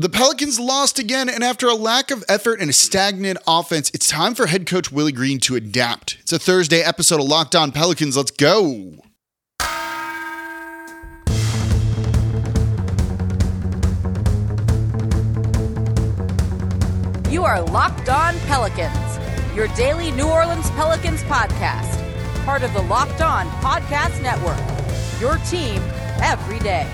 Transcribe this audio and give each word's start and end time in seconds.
The 0.00 0.08
Pelicans 0.08 0.60
lost 0.60 1.00
again, 1.00 1.28
and 1.28 1.42
after 1.42 1.66
a 1.66 1.74
lack 1.74 2.12
of 2.12 2.22
effort 2.28 2.60
and 2.60 2.70
a 2.70 2.72
stagnant 2.72 3.36
offense, 3.48 3.90
it's 3.92 4.08
time 4.08 4.36
for 4.36 4.46
head 4.46 4.64
coach 4.64 4.92
Willie 4.92 5.10
Green 5.10 5.40
to 5.40 5.56
adapt. 5.56 6.18
It's 6.20 6.32
a 6.32 6.38
Thursday 6.38 6.82
episode 6.82 7.18
of 7.18 7.26
Locked 7.26 7.56
On 7.56 7.72
Pelicans. 7.72 8.16
Let's 8.16 8.30
go. 8.30 9.02
You 17.28 17.42
are 17.42 17.60
Locked 17.62 18.08
On 18.08 18.38
Pelicans, 18.46 19.18
your 19.56 19.66
daily 19.74 20.12
New 20.12 20.28
Orleans 20.28 20.70
Pelicans 20.70 21.24
podcast, 21.24 22.44
part 22.44 22.62
of 22.62 22.72
the 22.72 22.82
Locked 22.82 23.20
On 23.20 23.48
Podcast 23.60 24.22
Network. 24.22 24.60
Your 25.20 25.38
team 25.48 25.82
every 26.22 26.60
day. 26.60 26.88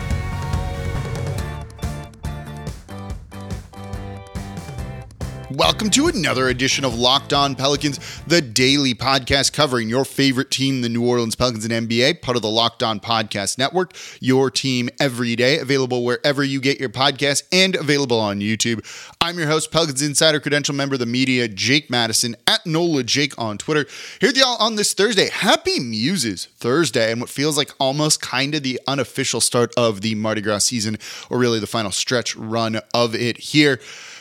Welcome 5.56 5.90
to 5.90 6.08
another 6.08 6.48
edition 6.48 6.84
of 6.84 6.98
Locked 6.98 7.32
On 7.32 7.54
Pelicans, 7.54 8.00
the 8.26 8.40
daily 8.40 8.92
podcast 8.92 9.52
covering 9.52 9.88
your 9.88 10.04
favorite 10.04 10.50
team, 10.50 10.80
the 10.80 10.88
New 10.88 11.06
Orleans 11.06 11.36
Pelicans 11.36 11.64
and 11.64 11.88
NBA, 11.88 12.22
part 12.22 12.34
of 12.34 12.42
the 12.42 12.50
Locked 12.50 12.82
On 12.82 12.98
Podcast 12.98 13.56
Network. 13.56 13.92
Your 14.18 14.50
team 14.50 14.90
every 14.98 15.36
day, 15.36 15.60
available 15.60 16.04
wherever 16.04 16.42
you 16.42 16.60
get 16.60 16.80
your 16.80 16.88
podcasts 16.88 17.44
and 17.52 17.76
available 17.76 18.18
on 18.18 18.40
YouTube. 18.40 18.84
I'm 19.20 19.38
your 19.38 19.46
host, 19.46 19.70
Pelicans 19.70 20.02
Insider 20.02 20.40
Credential 20.40 20.74
member 20.74 20.96
of 20.96 20.98
the 21.00 21.06
media, 21.06 21.46
Jake 21.46 21.88
Madison, 21.88 22.34
at 22.48 22.66
NOLA 22.66 23.04
Jake 23.04 23.38
on 23.38 23.56
Twitter. 23.56 23.86
Here 24.20 24.32
y'all 24.34 24.56
on 24.60 24.74
this 24.74 24.92
Thursday. 24.92 25.28
Happy 25.28 25.78
Muses 25.78 26.46
Thursday, 26.56 27.12
and 27.12 27.20
what 27.20 27.30
feels 27.30 27.56
like 27.56 27.70
almost 27.78 28.20
kind 28.20 28.56
of 28.56 28.64
the 28.64 28.80
unofficial 28.88 29.40
start 29.40 29.72
of 29.76 30.00
the 30.00 30.16
Mardi 30.16 30.40
Gras 30.40 30.64
season, 30.64 30.98
or 31.30 31.38
really 31.38 31.60
the 31.60 31.68
final 31.68 31.92
stretch 31.92 32.34
run 32.34 32.80
of 32.92 33.14
it 33.14 33.36
here. 33.36 33.76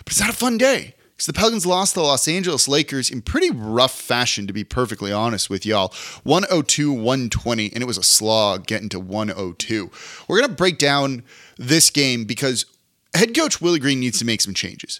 But 0.06 0.09
it's 0.09 0.20
not 0.20 0.30
a 0.30 0.34
fun 0.34 0.59
day. 0.59 0.94
So 1.17 1.31
the 1.31 1.38
Pelicans 1.38 1.66
lost 1.66 1.94
the 1.95 2.02
Los 2.02 2.28
Angeles 2.28 2.67
Lakers 2.67 3.09
in 3.09 3.22
pretty 3.22 3.52
rough 3.52 3.94
fashion, 3.94 4.47
to 4.47 4.53
be 4.53 4.64
perfectly 4.64 5.11
honest 5.11 5.50
with 5.50 5.66
y'all. 5.66 5.94
102 6.23 6.92
120, 6.92 7.72
and 7.72 7.81
it 7.81 7.86
was 7.86 7.97
a 7.97 8.03
slog 8.03 8.66
getting 8.66 8.89
to 8.89 9.00
102. 9.00 9.91
We're 10.28 10.38
going 10.39 10.50
to 10.50 10.56
break 10.56 10.78
down 10.78 11.23
this 11.58 11.89
game 11.89 12.25
because 12.25 12.66
head 13.14 13.36
coach 13.36 13.61
Willie 13.61 13.80
Green 13.80 14.00
needs 14.00 14.19
to 14.19 14.25
make 14.25 14.41
some 14.41 14.53
changes. 14.53 15.00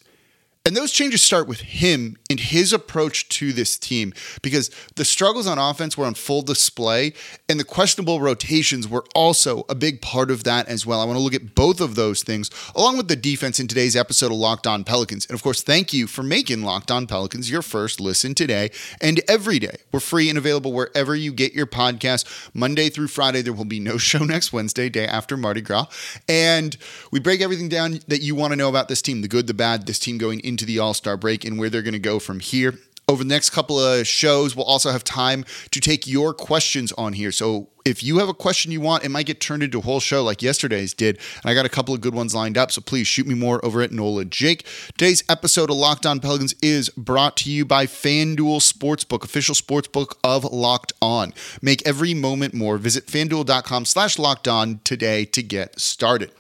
And 0.66 0.78
those 0.78 0.94
changes 0.94 1.22
start 1.22 1.46
with 1.46 1.60
him 1.60 2.16
and 2.30 2.40
his 2.40 2.72
approach 2.72 3.28
to 3.28 3.52
this 3.52 3.78
team 3.78 4.14
because 4.42 4.72
the 4.96 5.04
struggles 5.04 5.46
on 5.46 5.58
offense 5.58 5.98
were 5.98 6.06
on 6.06 6.14
full 6.14 6.42
display 6.42 7.12
and 7.50 7.60
the 7.60 7.66
questionable 7.66 8.22
rotations 8.22 8.88
were 8.88 9.04
also 9.14 9.66
a 9.68 9.76
big 9.76 10.02
part 10.02 10.32
of 10.32 10.46
that 10.46 10.70
as 10.70 10.86
well. 10.86 11.02
I 11.02 11.04
want 11.04 11.18
to 11.18 11.22
look 11.22 11.34
at 11.34 11.54
both 11.54 11.82
of 11.82 11.96
those 11.96 12.24
things 12.24 12.50
along 12.78 12.96
with 12.96 13.10
the 13.10 13.18
defense 13.18 13.60
in 13.60 13.68
today's 13.68 13.98
episode 13.98 14.28
of 14.28 14.38
Locked 14.38 14.66
On 14.66 14.86
Pelicans. 14.86 15.26
And 15.26 15.36
of 15.36 15.44
course, 15.44 15.62
thank 15.62 15.92
you 15.92 16.08
for 16.08 16.24
making 16.24 16.62
Locked 16.62 16.92
On 16.92 17.08
Pelicans 17.08 17.52
your 17.52 17.62
first 17.62 18.00
listen 18.00 18.34
today 18.34 18.72
and 19.02 19.20
every 19.28 19.60
day. 19.60 19.76
We're 19.92 20.00
free 20.00 20.30
and 20.30 20.38
available 20.38 20.72
wherever 20.72 21.14
you 21.14 21.34
get 21.34 21.52
your 21.52 21.68
podcast. 21.68 22.54
Monday 22.54 22.88
through 22.88 23.08
Friday, 23.08 23.42
there 23.42 23.52
will 23.52 23.66
be 23.66 23.82
no 23.82 23.98
show 23.98 24.24
next 24.24 24.54
Wednesday, 24.54 24.88
day 24.88 25.08
after 25.08 25.36
Mardi 25.36 25.60
Gras. 25.60 25.88
And 26.30 26.78
we 27.12 27.20
break 27.20 27.42
everything 27.42 27.68
down 27.68 28.00
that 28.08 28.22
you 28.22 28.34
want 28.34 28.54
to 28.54 28.56
know 28.56 28.70
about 28.70 28.88
this 28.88 29.02
team 29.02 29.22
the 29.24 29.28
good, 29.28 29.48
the 29.48 29.54
bad, 29.54 29.88
this 29.88 30.00
team 30.00 30.18
going 30.18 30.40
into 30.54 30.66
the 30.66 30.80
All 30.80 30.94
Star 30.94 31.18
break 31.18 31.44
and 31.44 31.58
where 31.58 31.70
they're 31.70 31.82
going 31.82 31.94
to 31.94 32.00
go 32.00 32.20
from 32.20 32.40
here. 32.40 32.76
Over 33.10 33.24
the 33.24 33.30
next 33.30 33.50
couple 33.50 33.78
of 33.78 34.08
shows, 34.08 34.56
we'll 34.56 34.66
also 34.66 34.92
have 34.92 35.04
time 35.04 35.44
to 35.72 35.82
take 35.82 36.08
your 36.08 36.34
questions 36.34 36.94
on 36.94 37.12
here. 37.14 37.34
So 37.34 37.68
if 37.84 38.02
you 38.02 38.20
have 38.20 38.30
a 38.30 38.34
question 38.34 38.72
you 38.72 38.80
want, 38.80 39.04
it 39.04 39.10
might 39.10 39.26
get 39.26 39.42
turned 39.42 39.62
into 39.62 39.80
a 39.80 39.82
whole 39.82 40.00
show 40.00 40.24
like 40.24 40.42
yesterday's 40.42 40.94
did. 40.94 41.20
And 41.42 41.52
I 41.52 41.54
got 41.54 41.66
a 41.66 41.70
couple 41.70 41.94
of 41.94 42.00
good 42.00 42.14
ones 42.14 42.34
lined 42.34 42.58
up. 42.58 42.72
So 42.72 42.80
please 42.80 43.06
shoot 43.06 43.28
me 43.28 43.36
more 43.36 43.64
over 43.66 43.82
at 43.82 43.92
NOLA 43.92 44.26
Jake. 44.26 44.66
Today's 44.98 45.22
episode 45.28 45.70
of 45.70 45.76
Locked 45.76 46.06
On 46.06 46.22
Pelicans 46.22 46.56
is 46.62 46.88
brought 46.92 47.36
to 47.38 47.52
you 47.52 47.66
by 47.66 47.88
FanDuel 47.88 48.62
Sportsbook, 48.62 49.26
official 49.26 49.54
sportsbook 49.54 50.16
of 50.24 50.46
Locked 50.46 50.94
On. 51.02 51.34
Make 51.62 51.86
every 51.86 52.14
moment 52.14 52.54
more. 52.54 52.78
Visit 52.78 53.08
fanduel.com 53.08 53.84
slash 53.84 54.18
locked 54.18 54.48
on 54.48 54.80
today 54.86 55.26
to 55.26 55.44
get 55.44 55.78
started. 55.78 56.32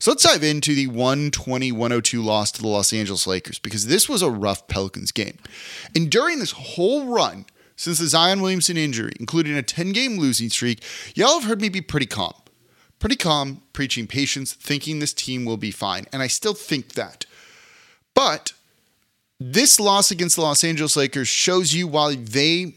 So 0.00 0.10
let's 0.10 0.22
dive 0.22 0.44
into 0.44 0.74
the 0.74 0.86
120 0.86 1.72
102 1.72 2.22
loss 2.22 2.52
to 2.52 2.62
the 2.62 2.68
Los 2.68 2.92
Angeles 2.92 3.26
Lakers 3.26 3.58
because 3.58 3.86
this 3.86 4.08
was 4.08 4.22
a 4.22 4.30
rough 4.30 4.68
Pelicans 4.68 5.12
game. 5.12 5.38
And 5.94 6.10
during 6.10 6.38
this 6.38 6.52
whole 6.52 7.06
run, 7.06 7.46
since 7.76 7.98
the 7.98 8.06
Zion 8.06 8.40
Williamson 8.40 8.76
injury, 8.76 9.12
including 9.20 9.56
a 9.56 9.62
10 9.62 9.92
game 9.92 10.18
losing 10.18 10.50
streak, 10.50 10.82
y'all 11.14 11.40
have 11.40 11.48
heard 11.48 11.60
me 11.60 11.68
be 11.68 11.80
pretty 11.80 12.06
calm. 12.06 12.34
Pretty 12.98 13.16
calm, 13.16 13.62
preaching 13.72 14.08
patience, 14.08 14.52
thinking 14.52 14.98
this 14.98 15.14
team 15.14 15.44
will 15.44 15.56
be 15.56 15.70
fine. 15.70 16.06
And 16.12 16.20
I 16.20 16.26
still 16.26 16.54
think 16.54 16.94
that. 16.94 17.26
But 18.14 18.52
this 19.38 19.78
loss 19.78 20.10
against 20.10 20.34
the 20.34 20.42
Los 20.42 20.64
Angeles 20.64 20.96
Lakers 20.96 21.28
shows 21.28 21.72
you 21.72 21.86
why 21.86 22.16
they 22.16 22.74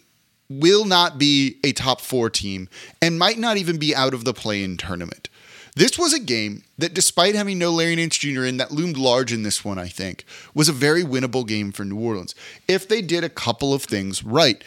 will 0.48 0.86
not 0.86 1.18
be 1.18 1.58
a 1.64 1.72
top 1.72 2.02
four 2.02 2.30
team 2.30 2.70
and 3.02 3.18
might 3.18 3.40
not 3.40 3.58
even 3.58 3.80
be 3.80 3.96
out 3.96 4.14
of 4.14 4.26
the 4.26 4.34
play 4.34 4.64
in 4.64 4.78
tournament. 4.78 5.30
This 5.76 5.98
was 5.98 6.14
a 6.14 6.20
game 6.20 6.64
that, 6.78 6.94
despite 6.94 7.34
having 7.34 7.58
no 7.58 7.72
Larry 7.72 7.96
Nance 7.96 8.18
Jr. 8.18 8.44
in, 8.44 8.58
that 8.58 8.72
loomed 8.72 8.98
large 8.98 9.32
in 9.32 9.44
this 9.44 9.64
one, 9.64 9.78
I 9.78 9.88
think, 9.88 10.26
was 10.54 10.68
a 10.68 10.74
very 10.74 11.04
winnable 11.04 11.48
game 11.48 11.72
for 11.72 11.86
New 11.86 12.00
Orleans 12.00 12.36
if 12.68 12.88
they 12.88 13.02
did 13.02 13.24
a 13.24 13.30
couple 13.30 13.74
of 13.74 13.84
things 13.84 14.24
right. 14.24 14.62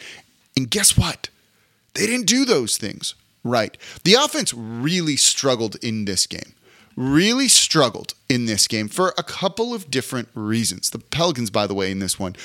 And 0.57 0.69
guess 0.69 0.97
what? 0.97 1.29
They 1.93 2.07
didn't 2.07 2.25
do 2.25 2.43
those 2.43 2.77
things 2.77 3.13
right. 3.43 3.77
The 4.03 4.15
offense 4.15 4.53
really 4.53 5.15
struggled 5.15 5.75
in 5.83 6.05
this 6.05 6.25
game. 6.25 6.53
Really 6.95 7.49
struggled 7.49 8.13
in 8.29 8.45
this 8.45 8.67
game 8.67 8.87
for 8.87 9.13
a 9.17 9.23
couple 9.23 9.73
of 9.73 9.91
different 9.91 10.29
reasons. 10.33 10.89
The 10.89 10.99
Pelicans, 10.99 11.49
by 11.49 11.67
the 11.67 11.73
way, 11.73 11.91
in 11.91 11.99
this 11.99 12.17
one, 12.17 12.35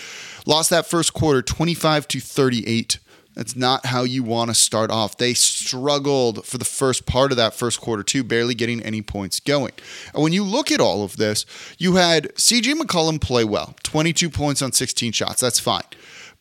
lost 0.45 0.71
that 0.71 0.87
first 0.87 1.15
quarter 1.15 1.41
25 1.41 2.09
to 2.09 2.21
38 2.21 2.99
that's 3.35 3.55
not 3.55 3.87
how 3.87 4.03
you 4.03 4.23
want 4.23 4.51
to 4.51 4.55
start 4.55 4.91
off. 4.91 5.17
They 5.17 5.35
struggled 5.35 6.45
for 6.45 6.59
the 6.59 6.65
first 6.65 7.07
part 7.07 7.31
of 7.31 7.37
that 7.37 7.55
first 7.55 7.81
quarter, 7.81 8.03
too, 8.03 8.25
barely 8.25 8.55
getting 8.55 8.83
any 8.83 9.03
points 9.03 9.39
going. 9.39 9.73
And 10.13 10.23
when 10.23 10.33
you 10.33 10.43
look 10.43 10.73
at 10.73 10.81
all 10.81 11.05
of 11.05 11.17
this, 11.17 11.47
you 11.79 11.95
had 11.95 12.35
CJ 12.35 12.75
McCollum 12.75 13.21
play 13.21 13.45
well 13.45 13.75
22 13.83 14.31
points 14.31 14.63
on 14.63 14.73
16 14.73 15.13
shots. 15.13 15.41
That's 15.41 15.61
fine. 15.61 15.85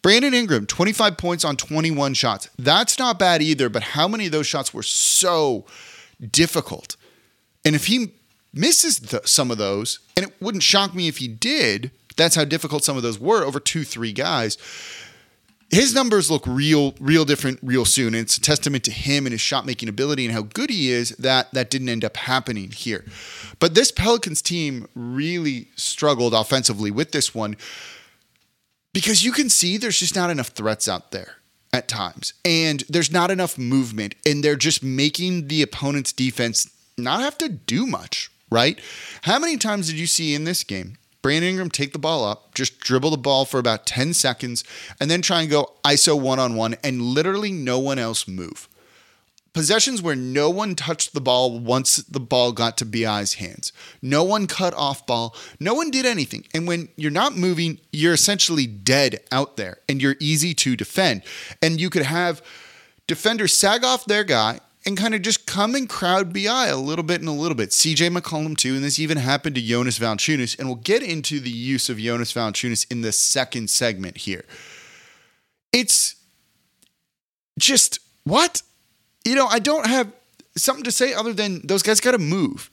Brandon 0.01 0.33
Ingram, 0.33 0.65
25 0.65 1.17
points 1.17 1.45
on 1.45 1.57
21 1.57 2.13
shots. 2.13 2.49
That's 2.57 2.97
not 2.97 3.19
bad 3.19 3.41
either, 3.41 3.69
but 3.69 3.83
how 3.83 4.07
many 4.07 4.27
of 4.27 4.31
those 4.31 4.47
shots 4.47 4.73
were 4.73 4.83
so 4.83 5.65
difficult? 6.31 6.95
And 7.65 7.75
if 7.75 7.87
he 7.87 8.13
misses 8.53 8.99
the, 8.99 9.21
some 9.25 9.51
of 9.51 9.57
those, 9.57 9.99
and 10.15 10.25
it 10.25 10.33
wouldn't 10.41 10.63
shock 10.63 10.95
me 10.95 11.07
if 11.07 11.17
he 11.17 11.27
did, 11.27 11.91
that's 12.15 12.35
how 12.35 12.45
difficult 12.45 12.83
some 12.83 12.97
of 12.97 13.03
those 13.03 13.19
were 13.19 13.43
over 13.43 13.59
two, 13.59 13.83
three 13.83 14.13
guys 14.13 14.57
his 15.69 15.93
numbers 15.93 16.31
look 16.31 16.45
real, 16.47 16.95
real 16.99 17.25
different 17.25 17.59
real 17.61 17.85
soon. 17.85 18.07
And 18.07 18.23
it's 18.23 18.37
a 18.37 18.41
testament 18.41 18.83
to 18.85 18.91
him 18.91 19.25
and 19.25 19.33
his 19.33 19.41
shot 19.41 19.65
making 19.65 19.89
ability 19.89 20.25
and 20.25 20.33
how 20.33 20.41
good 20.41 20.69
he 20.69 20.89
is 20.89 21.09
that 21.17 21.53
that 21.53 21.69
didn't 21.69 21.89
end 21.89 22.03
up 22.03 22.17
happening 22.17 22.71
here. 22.71 23.05
But 23.59 23.75
this 23.75 23.91
Pelicans 23.91 24.41
team 24.41 24.87
really 24.95 25.67
struggled 25.75 26.33
offensively 26.33 26.91
with 26.91 27.11
this 27.11 27.35
one 27.35 27.55
because 28.93 29.23
you 29.23 29.31
can 29.31 29.49
see 29.49 29.77
there's 29.77 29.99
just 29.99 30.15
not 30.15 30.29
enough 30.29 30.49
threats 30.49 30.87
out 30.87 31.11
there 31.11 31.35
at 31.71 31.87
times. 31.87 32.33
And 32.43 32.83
there's 32.89 33.11
not 33.11 33.29
enough 33.29 33.57
movement. 33.57 34.15
And 34.25 34.43
they're 34.43 34.55
just 34.55 34.83
making 34.83 35.47
the 35.47 35.61
opponent's 35.61 36.11
defense 36.11 36.69
not 36.97 37.21
have 37.21 37.37
to 37.37 37.49
do 37.49 37.85
much, 37.85 38.31
right? 38.49 38.79
How 39.23 39.39
many 39.39 39.57
times 39.57 39.87
did 39.87 39.99
you 39.99 40.07
see 40.07 40.33
in 40.33 40.43
this 40.43 40.63
game 40.63 40.97
Brandon 41.21 41.49
Ingram 41.49 41.69
take 41.69 41.91
the 41.91 41.99
ball 41.99 42.23
up, 42.23 42.53
just 42.53 42.79
dribble 42.79 43.11
the 43.11 43.17
ball 43.17 43.45
for 43.45 43.59
about 43.59 43.85
10 43.85 44.13
seconds, 44.13 44.63
and 44.99 45.11
then 45.11 45.21
try 45.21 45.41
and 45.41 45.49
go 45.49 45.73
ISO 45.83 46.19
one 46.19 46.39
on 46.39 46.55
one, 46.55 46.75
and 46.83 47.01
literally 47.01 47.51
no 47.51 47.77
one 47.79 47.99
else 47.99 48.27
move. 48.27 48.69
Possessions 49.51 50.01
where 50.01 50.15
no 50.15 50.49
one 50.49 50.75
touched 50.75 51.13
the 51.13 51.19
ball 51.19 51.59
once 51.59 51.97
the 51.97 52.19
ball 52.19 52.51
got 52.51 52.77
to 52.77 52.85
BI's 52.85 53.35
hands. 53.35 53.73
No 54.01 54.23
one 54.23 54.45
cut 54.45 54.73
off 54.75 55.05
ball. 55.07 55.35
No 55.59 55.73
one 55.73 55.89
did 55.89 56.05
anything. 56.05 56.45
And 56.53 56.67
when 56.67 56.89
you're 56.95 57.11
not 57.11 57.35
moving, 57.35 57.79
you're 57.91 58.13
essentially 58.13 58.67
dead 58.67 59.19
out 59.31 59.57
there 59.57 59.79
and 59.89 60.01
you're 60.01 60.15
easy 60.19 60.53
to 60.53 60.75
defend. 60.75 61.23
And 61.63 61.81
you 61.81 61.89
could 61.89 62.03
have 62.03 62.43
defenders 63.07 63.53
sag 63.53 63.83
off 63.83 64.05
their 64.05 64.23
guy 64.23 64.59
and 64.85 64.97
kind 64.97 65.13
of 65.13 65.21
just 65.21 65.45
come 65.45 65.75
and 65.75 65.89
crowd 65.89 66.33
BI 66.33 66.67
a 66.67 66.77
little 66.77 67.03
bit 67.03 67.19
and 67.19 67.29
a 67.29 67.33
little 67.33 67.55
bit. 67.55 67.69
CJ 67.69 68.15
McCollum 68.15 68.57
too, 68.57 68.75
and 68.75 68.83
this 68.83 68.99
even 68.99 69.17
happened 69.17 69.55
to 69.55 69.61
Jonas 69.61 69.99
Valanciunas, 69.99 70.57
and 70.57 70.67
we'll 70.67 70.77
get 70.77 71.03
into 71.03 71.39
the 71.39 71.49
use 71.49 71.89
of 71.89 71.97
Jonas 71.97 72.33
Valanciunas 72.33 72.89
in 72.91 73.01
the 73.01 73.11
second 73.11 73.69
segment 73.69 74.17
here. 74.17 74.45
It's 75.73 76.15
just 77.59 77.99
what 78.23 78.61
you 79.25 79.35
know. 79.35 79.47
I 79.47 79.59
don't 79.59 79.85
have 79.85 80.11
something 80.55 80.83
to 80.85 80.91
say 80.91 81.13
other 81.13 81.33
than 81.33 81.65
those 81.65 81.83
guys 81.83 81.99
got 81.99 82.11
to 82.11 82.17
move. 82.17 82.71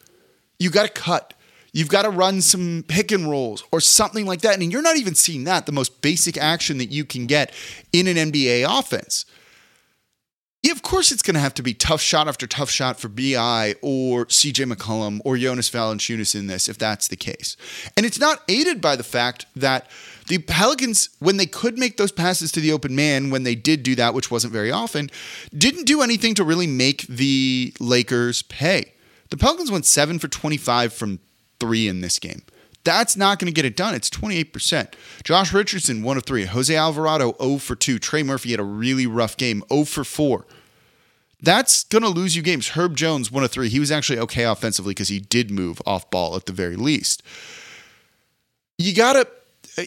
You 0.58 0.70
got 0.70 0.84
to 0.84 0.92
cut. 0.92 1.34
You've 1.72 1.88
got 1.90 2.02
to 2.02 2.10
run 2.10 2.40
some 2.40 2.84
pick 2.88 3.12
and 3.12 3.28
rolls 3.28 3.62
or 3.70 3.80
something 3.80 4.24
like 4.24 4.40
that. 4.40 4.58
And 4.58 4.72
you're 4.72 4.80
not 4.80 4.96
even 4.96 5.14
seeing 5.14 5.44
that, 5.44 5.66
the 5.66 5.72
most 5.72 6.00
basic 6.00 6.38
action 6.38 6.78
that 6.78 6.86
you 6.86 7.04
can 7.04 7.26
get 7.26 7.52
in 7.92 8.06
an 8.06 8.16
NBA 8.16 8.64
offense 8.66 9.26
Yeah, 10.66 10.72
of 10.72 10.82
course 10.82 11.12
it's 11.12 11.22
going 11.22 11.34
to 11.34 11.40
have 11.40 11.54
to 11.54 11.62
be 11.62 11.74
tough 11.74 12.00
shot 12.00 12.26
after 12.26 12.44
tough 12.44 12.70
shot 12.70 12.98
for 12.98 13.06
BI 13.06 13.76
or 13.82 14.26
CJ 14.26 14.72
McCollum 14.72 15.20
or 15.24 15.38
Jonas 15.38 15.70
Valanciunas 15.70 16.34
in 16.34 16.48
this, 16.48 16.68
if 16.68 16.76
that's 16.76 17.06
the 17.06 17.14
case. 17.14 17.56
And 17.96 18.04
it's 18.04 18.18
not 18.18 18.42
aided 18.48 18.80
by 18.80 18.96
the 18.96 19.04
fact 19.04 19.46
that 19.54 19.88
the 20.26 20.38
Pelicans, 20.38 21.10
when 21.20 21.36
they 21.36 21.46
could 21.46 21.78
make 21.78 21.98
those 21.98 22.10
passes 22.10 22.50
to 22.50 22.60
the 22.60 22.72
open 22.72 22.96
man, 22.96 23.30
when 23.30 23.44
they 23.44 23.54
did 23.54 23.84
do 23.84 23.94
that, 23.94 24.12
which 24.12 24.28
wasn't 24.28 24.52
very 24.52 24.72
often, 24.72 25.08
didn't 25.56 25.84
do 25.84 26.02
anything 26.02 26.34
to 26.34 26.42
really 26.42 26.66
make 26.66 27.06
the 27.06 27.72
Lakers 27.78 28.42
pay. 28.42 28.92
The 29.30 29.36
Pelicans 29.36 29.70
went 29.70 29.86
seven 29.86 30.18
for 30.18 30.26
25 30.26 30.92
from 30.92 31.20
three 31.60 31.86
in 31.86 32.00
this 32.00 32.18
game. 32.18 32.42
That's 32.86 33.16
not 33.16 33.40
going 33.40 33.46
to 33.46 33.52
get 33.52 33.64
it 33.64 33.74
done. 33.74 33.96
It's 33.96 34.08
28%. 34.08 34.94
Josh 35.24 35.52
Richardson, 35.52 36.04
1 36.04 36.16
of 36.18 36.22
3. 36.22 36.44
Jose 36.44 36.74
Alvarado, 36.74 37.34
0 37.42 37.58
for 37.58 37.74
2. 37.74 37.98
Trey 37.98 38.22
Murphy 38.22 38.52
had 38.52 38.60
a 38.60 38.64
really 38.64 39.08
rough 39.08 39.36
game, 39.36 39.64
0 39.68 39.86
for 39.86 40.04
4. 40.04 40.46
That's 41.42 41.82
going 41.82 42.04
to 42.04 42.08
lose 42.08 42.36
you 42.36 42.42
games. 42.42 42.68
Herb 42.68 42.96
Jones, 42.96 43.32
1 43.32 43.42
of 43.42 43.50
3. 43.50 43.70
He 43.70 43.80
was 43.80 43.90
actually 43.90 44.20
okay 44.20 44.44
offensively 44.44 44.92
because 44.92 45.08
he 45.08 45.18
did 45.18 45.50
move 45.50 45.82
off 45.84 46.08
ball 46.10 46.36
at 46.36 46.46
the 46.46 46.52
very 46.52 46.76
least. 46.76 47.24
You 48.78 48.94
got 48.94 49.14
to 49.14 49.26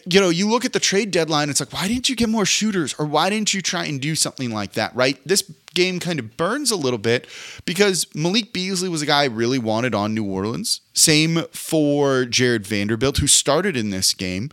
you 0.06 0.20
know, 0.20 0.28
you 0.28 0.48
look 0.48 0.64
at 0.64 0.72
the 0.72 0.80
trade 0.80 1.10
deadline, 1.10 1.50
it's 1.50 1.60
like, 1.60 1.72
why 1.72 1.88
didn't 1.88 2.08
you 2.08 2.16
get 2.16 2.28
more 2.28 2.46
shooters 2.46 2.94
or 2.98 3.06
why 3.06 3.30
didn't 3.30 3.52
you 3.52 3.60
try 3.60 3.84
and 3.84 4.00
do 4.00 4.14
something 4.14 4.50
like 4.50 4.72
that, 4.72 4.94
right? 4.94 5.18
This 5.26 5.42
game 5.74 6.00
kind 6.00 6.18
of 6.18 6.36
burns 6.36 6.70
a 6.70 6.76
little 6.76 6.98
bit 6.98 7.26
because 7.64 8.06
Malik 8.14 8.52
Beasley 8.52 8.88
was 8.88 9.02
a 9.02 9.06
guy 9.06 9.22
I 9.22 9.26
really 9.26 9.58
wanted 9.58 9.94
on 9.94 10.14
New 10.14 10.24
Orleans. 10.24 10.80
Same 10.94 11.42
for 11.52 12.24
Jarred 12.24 12.66
Vanderbilt, 12.66 13.18
who 13.18 13.26
started 13.26 13.76
in 13.76 13.90
this 13.90 14.14
game 14.14 14.50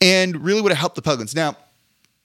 and 0.00 0.44
really 0.44 0.60
would 0.60 0.72
have 0.72 0.78
helped 0.78 0.96
the 0.96 1.02
Pelicans. 1.02 1.34
Now, 1.34 1.56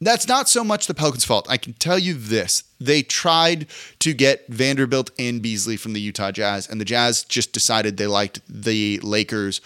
that's 0.02 0.28
not 0.28 0.50
so 0.50 0.64
much 0.64 0.88
the 0.88 0.94
Pelicans' 0.94 1.24
fault. 1.24 1.48
I 1.50 1.58
can 1.58 1.74
tell 1.74 1.98
you 1.98 2.14
this. 2.14 2.64
They 2.80 3.02
tried 3.02 3.68
to 4.00 4.14
get 4.14 4.48
Vanderbilt 4.50 5.10
and 5.18 5.42
Beasley 5.42 5.78
from 5.78 5.94
the 5.94 6.02
Utah 6.02 6.32
Jazz, 6.32 6.68
and 6.68 6.82
the 6.82 6.86
Jazz 6.86 7.24
just 7.24 7.54
decided 7.54 7.98
they 7.98 8.08
liked 8.08 8.42
the 8.48 9.00
Lakers. 9.00 9.62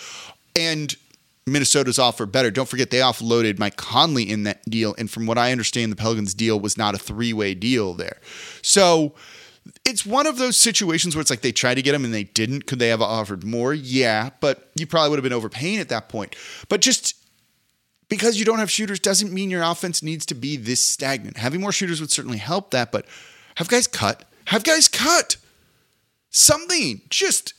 And 0.56 0.96
Minnesota's 1.48 2.00
offer 2.00 2.26
better. 2.26 2.52
Don't 2.52 2.70
forget 2.70 2.92
they 2.92 3.00
offloaded 3.00 3.60
Mike 3.60 3.76
Conley 3.76 4.30
in 4.30 4.44
that 4.44 4.64
deal, 4.70 4.96
and 4.98 5.10
from 5.10 5.26
what 5.26 5.38
I 5.38 5.52
understand, 5.52 5.92
the 5.92 5.96
Pelicans 5.96 6.34
deal 6.34 6.60
was 6.60 6.78
not 6.78 6.96
a 6.96 6.98
three 6.98 7.34
way 7.34 7.54
deal 7.54 7.94
there. 7.94 8.18
So 8.62 9.16
it's 9.86 10.06
one 10.06 10.28
of 10.28 10.38
those 10.38 10.58
situations 10.58 11.16
where 11.16 11.22
it's 11.22 11.30
like 11.30 11.42
they 11.42 11.52
tried 11.52 11.76
to 11.76 11.82
get 11.82 11.96
him 11.96 12.06
and 12.06 12.14
they 12.14 12.24
didn't. 12.24 12.66
Could 12.66 12.80
they 12.80 12.90
have 12.90 13.02
offered 13.02 13.44
more? 13.44 13.74
Yeah, 13.74 14.30
but 14.40 14.70
you 14.76 14.88
probably 14.88 15.10
would 15.10 15.20
have 15.20 15.24
been 15.24 15.34
overpaying 15.34 15.80
at 15.80 15.90
that 15.90 16.10
point. 16.10 16.36
But 16.68 16.82
just 16.82 17.16
because 18.10 18.40
you 18.40 18.46
don't 18.46 18.60
have 18.60 18.72
shooters 18.72 19.00
doesn't 19.00 19.32
mean 19.32 19.50
your 19.50 19.64
offense 19.64 20.02
needs 20.02 20.26
to 20.28 20.36
be 20.36 20.58
this 20.58 20.86
stagnant. 20.86 21.38
Having 21.38 21.62
more 21.62 21.72
shooters 21.72 22.02
would 22.02 22.12
certainly 22.12 22.38
help 22.38 22.72
that, 22.72 22.92
but 22.92 23.06
have 23.56 23.68
guys 23.68 23.88
cut. 23.88 24.26
Have 24.46 24.64
guys 24.64 24.88
cut 24.88 25.38
something. 26.30 27.02
Just 27.10 27.54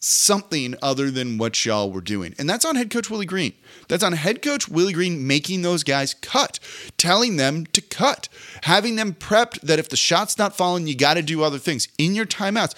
something 0.00 0.74
other 0.80 1.10
than 1.10 1.38
what 1.38 1.64
y'all 1.64 1.90
were 1.90 2.00
doing. 2.00 2.34
And 2.38 2.48
that's 2.48 2.64
on 2.64 2.76
head 2.76 2.90
coach 2.90 3.10
Willie 3.10 3.26
Green. 3.26 3.52
That's 3.88 4.04
on 4.04 4.12
head 4.12 4.42
coach 4.42 4.68
Willie 4.68 4.92
Green 4.92 5.26
making 5.26 5.62
those 5.62 5.82
guys 5.82 6.14
cut, 6.14 6.60
telling 6.96 7.36
them 7.36 7.66
to 7.66 7.80
cut, 7.80 8.28
having 8.62 8.96
them 8.96 9.14
prepped 9.14 9.60
that 9.62 9.78
if 9.78 9.88
the 9.88 9.96
shot's 9.96 10.38
not 10.38 10.56
falling, 10.56 10.86
you 10.86 10.94
got 10.94 11.14
to 11.14 11.22
do 11.22 11.42
other 11.42 11.58
things 11.58 11.88
in 11.98 12.14
your 12.14 12.26
timeouts. 12.26 12.74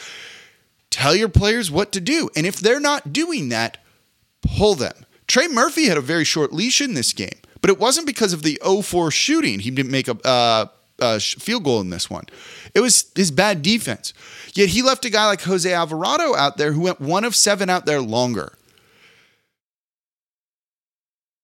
Tell 0.90 1.14
your 1.14 1.28
players 1.28 1.70
what 1.70 1.93
to 1.93 2.00
do. 2.00 2.31
And 2.34 2.46
if 2.46 2.56
they're 2.56 2.81
not 2.81 3.12
doing 3.12 3.50
that, 3.50 3.78
pull 4.43 4.75
them. 4.75 4.94
Trey 5.26 5.46
Murphy 5.46 5.87
had 5.87 5.96
a 5.96 6.02
very 6.02 6.25
short 6.25 6.52
leash 6.52 6.81
in 6.81 6.94
this 6.94 7.12
game, 7.12 7.38
but 7.61 7.70
it 7.70 7.78
wasn't 7.78 8.06
because 8.06 8.32
of 8.32 8.43
the 8.43 8.58
0-4 8.64 9.12
shooting. 9.12 9.61
He 9.61 9.70
didn't 9.70 9.93
make 9.93 10.08
a 10.08 10.17
uh, 10.26 10.67
uh, 11.00 11.19
field 11.19 11.64
goal 11.64 11.81
in 11.81 11.91
this 11.91 12.08
one. 12.08 12.25
It 12.75 12.81
was 12.81 13.11
his 13.14 13.31
bad 13.31 13.62
defense. 13.62 14.12
Yet 14.55 14.70
he 14.70 14.82
left 14.82 15.05
a 15.05 15.11
guy 15.11 15.26
like 15.26 15.43
Jose 15.43 15.73
Alvarado 15.73 16.35
out 16.35 16.56
there 16.56 16.73
who 16.73 16.82
went 16.82 17.00
one 17.00 17.25
of 17.25 17.35
seven 17.35 17.70
out 17.70 17.87
there 17.87 18.00
longer. 18.00 18.52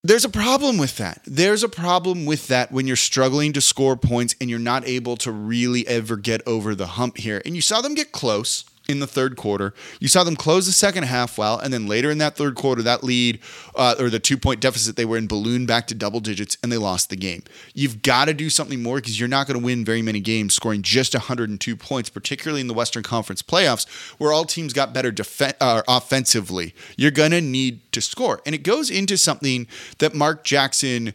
There's 0.05 0.25
a 0.25 0.29
problem 0.29 0.79
with 0.79 0.99
that. 0.99 1.21
There's 1.27 1.65
a 1.65 1.69
problem 1.69 2.27
with 2.27 2.47
that 2.47 2.71
when 2.71 2.87
you're 2.87 2.95
struggling 2.95 3.53
to 3.55 3.61
score 3.61 3.97
points 3.97 4.37
and 4.41 4.49
you're 4.49 4.61
not 4.61 4.87
able 4.87 5.17
to 5.17 5.33
really 5.33 5.87
ever 5.89 6.17
get 6.17 6.47
over 6.47 6.77
the 6.77 6.87
hump 6.87 7.17
here. 7.17 7.43
And 7.45 7.57
you 7.57 7.61
saw 7.61 7.81
them 7.81 7.95
get 7.95 8.13
close 8.13 8.65
in 8.89 9.01
the 9.01 9.07
third 9.07 9.37
quarter. 9.37 9.75
You 10.01 10.09
saw 10.09 10.25
them 10.25 10.37
close 10.37 10.67
the 10.67 10.73
second 10.73 11.05
half 11.05 11.39
well, 11.39 11.59
and 11.59 11.73
then 11.73 11.87
later 11.87 12.11
in 12.11 12.19
that 12.19 12.37
third 12.37 12.55
quarter, 12.55 12.83
that 12.83 13.03
lead 13.03 13.41
uh, 13.75 13.95
or 13.99 14.11
the 14.11 14.19
two 14.19 14.37
point 14.37 14.61
deficit 14.61 14.97
they 14.97 15.05
were 15.05 15.17
in 15.17 15.27
ballooned 15.27 15.67
back 15.67 15.87
to 15.89 15.95
double 15.95 16.21
digits, 16.21 16.57
and 16.63 16.71
they 16.71 16.77
lost 16.77 17.11
the 17.11 17.17
game. 17.17 17.43
You've 17.75 18.03
got 18.03 18.27
to 18.27 18.35
do 18.35 18.51
something 18.51 18.83
more 18.83 18.97
because 18.97 19.19
you're 19.19 19.29
not 19.29 19.47
going 19.47 19.59
to 19.59 19.65
win 19.65 19.85
very 19.85 20.03
many 20.03 20.21
games 20.21 20.55
scoring 20.55 20.83
just 20.83 21.15
102 21.15 21.77
points, 21.77 22.09
particularly 22.09 22.61
in 22.61 22.69
the 22.69 22.75
Western 22.75 23.03
Conference 23.03 23.43
playoffs, 23.43 23.89
where 24.19 24.33
all 24.33 24.45
teams 24.45 24.73
got 24.73 24.93
better 24.93 25.11
def- 25.11 25.61
uh, 25.61 25.83
offensively. 25.89 26.75
You're 26.97 27.11
going 27.11 27.33
to 27.33 27.41
need 27.41 27.93
to 27.93 28.01
score, 28.01 28.41
and 28.47 28.55
it 28.55 28.63
goes 28.63 28.91
into 28.91 29.17
something 29.17 29.67
that 29.99 30.15
Mark 30.15 30.45
Jackson 30.45 31.15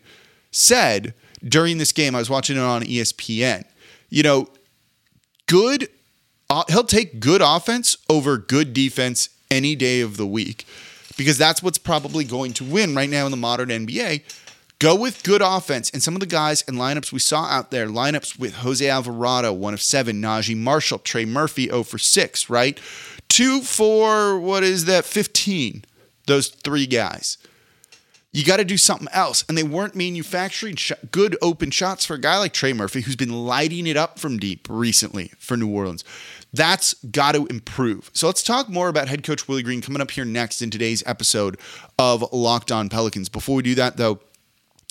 said 0.52 1.14
during 1.44 1.78
this 1.78 1.92
game. 1.92 2.16
I 2.16 2.20
was 2.20 2.30
watching 2.30 2.58
it 2.58 2.62
on 2.62 2.84
ESPN. 2.84 3.64
You 4.10 4.24
know, 4.24 4.48
good 5.48 5.88
he'll 6.70 6.84
take 6.84 7.20
good 7.20 7.42
offense 7.42 7.98
over 8.10 8.38
good 8.38 8.74
defense 8.74 9.30
any 9.50 9.76
day 9.76 10.02
of 10.02 10.18
the 10.18 10.28
week 10.28 10.66
because 11.18 11.38
that's 11.38 11.62
what's 11.62 11.78
probably 11.78 12.24
going 12.24 12.54
to 12.54 12.64
win 12.64 12.96
right 12.96 13.10
now 13.10 13.26
in 13.26 13.32
the 13.32 13.38
modern 13.38 13.70
NBA. 13.70 14.24
Go 14.80 14.96
with 14.96 15.22
good 15.22 15.44
offense. 15.44 15.92
And 15.92 16.02
some 16.02 16.16
of 16.16 16.22
the 16.22 16.26
guys 16.26 16.64
and 16.68 16.76
lineups 16.76 17.12
we 17.12 17.20
saw 17.20 17.44
out 17.44 17.70
there, 17.70 17.88
lineups 17.88 18.40
with 18.40 18.56
Jose 18.56 18.88
Alvarado, 18.88 19.54
one 19.54 19.76
of 19.76 19.82
seven, 19.82 20.20
Naji 20.20 20.58
Marshall, 20.58 20.98
Trey 20.98 21.24
Murphy, 21.24 21.68
0 21.68 21.84
for 21.84 22.00
6, 22.00 22.50
right? 22.50 22.80
Two 23.30 23.62
for, 23.62 24.40
what 24.40 24.64
is 24.64 24.86
that, 24.86 25.06
15? 25.06 25.86
Those 26.26 26.48
three 26.48 26.88
guys. 26.88 27.38
You 28.32 28.44
got 28.44 28.58
to 28.58 28.66
do 28.66 28.78
something 28.78 29.10
else. 29.12 29.44
And 29.48 29.56
they 29.56 29.64
weren't 29.64 29.96
manufacturing 29.96 30.78
sh- 30.78 30.94
good 31.12 31.38
open 31.44 31.70
shots 31.70 32.04
for 32.04 32.16
a 32.16 32.20
guy 32.20 32.40
like 32.40 32.54
Trey 32.54 32.74
Murphy, 32.74 33.02
who's 33.02 33.16
been 33.16 33.46
lighting 33.46 33.86
it 33.86 33.98
up 33.98 34.18
from 34.18 34.40
deep 34.40 34.66
recently 34.68 35.32
for 35.38 35.58
New 35.58 35.70
Orleans. 35.70 36.04
That's 36.54 36.94
got 37.06 37.34
to 37.34 37.46
improve. 37.48 38.10
So 38.14 38.28
let's 38.28 38.44
talk 38.44 38.68
more 38.68 38.90
about 38.90 39.08
head 39.08 39.24
coach 39.24 39.48
Willie 39.48 39.64
Green 39.64 39.82
coming 39.82 40.02
up 40.02 40.12
here 40.12 40.26
next 40.26 40.62
in 40.62 40.70
today's 40.70 41.02
episode 41.06 41.58
of 41.98 42.26
Locked 42.34 42.72
On 42.72 42.90
Pelicans. 42.90 43.30
Before 43.30 43.56
we 43.56 43.64
do 43.64 43.76
that, 43.76 43.98
though, 43.98 44.20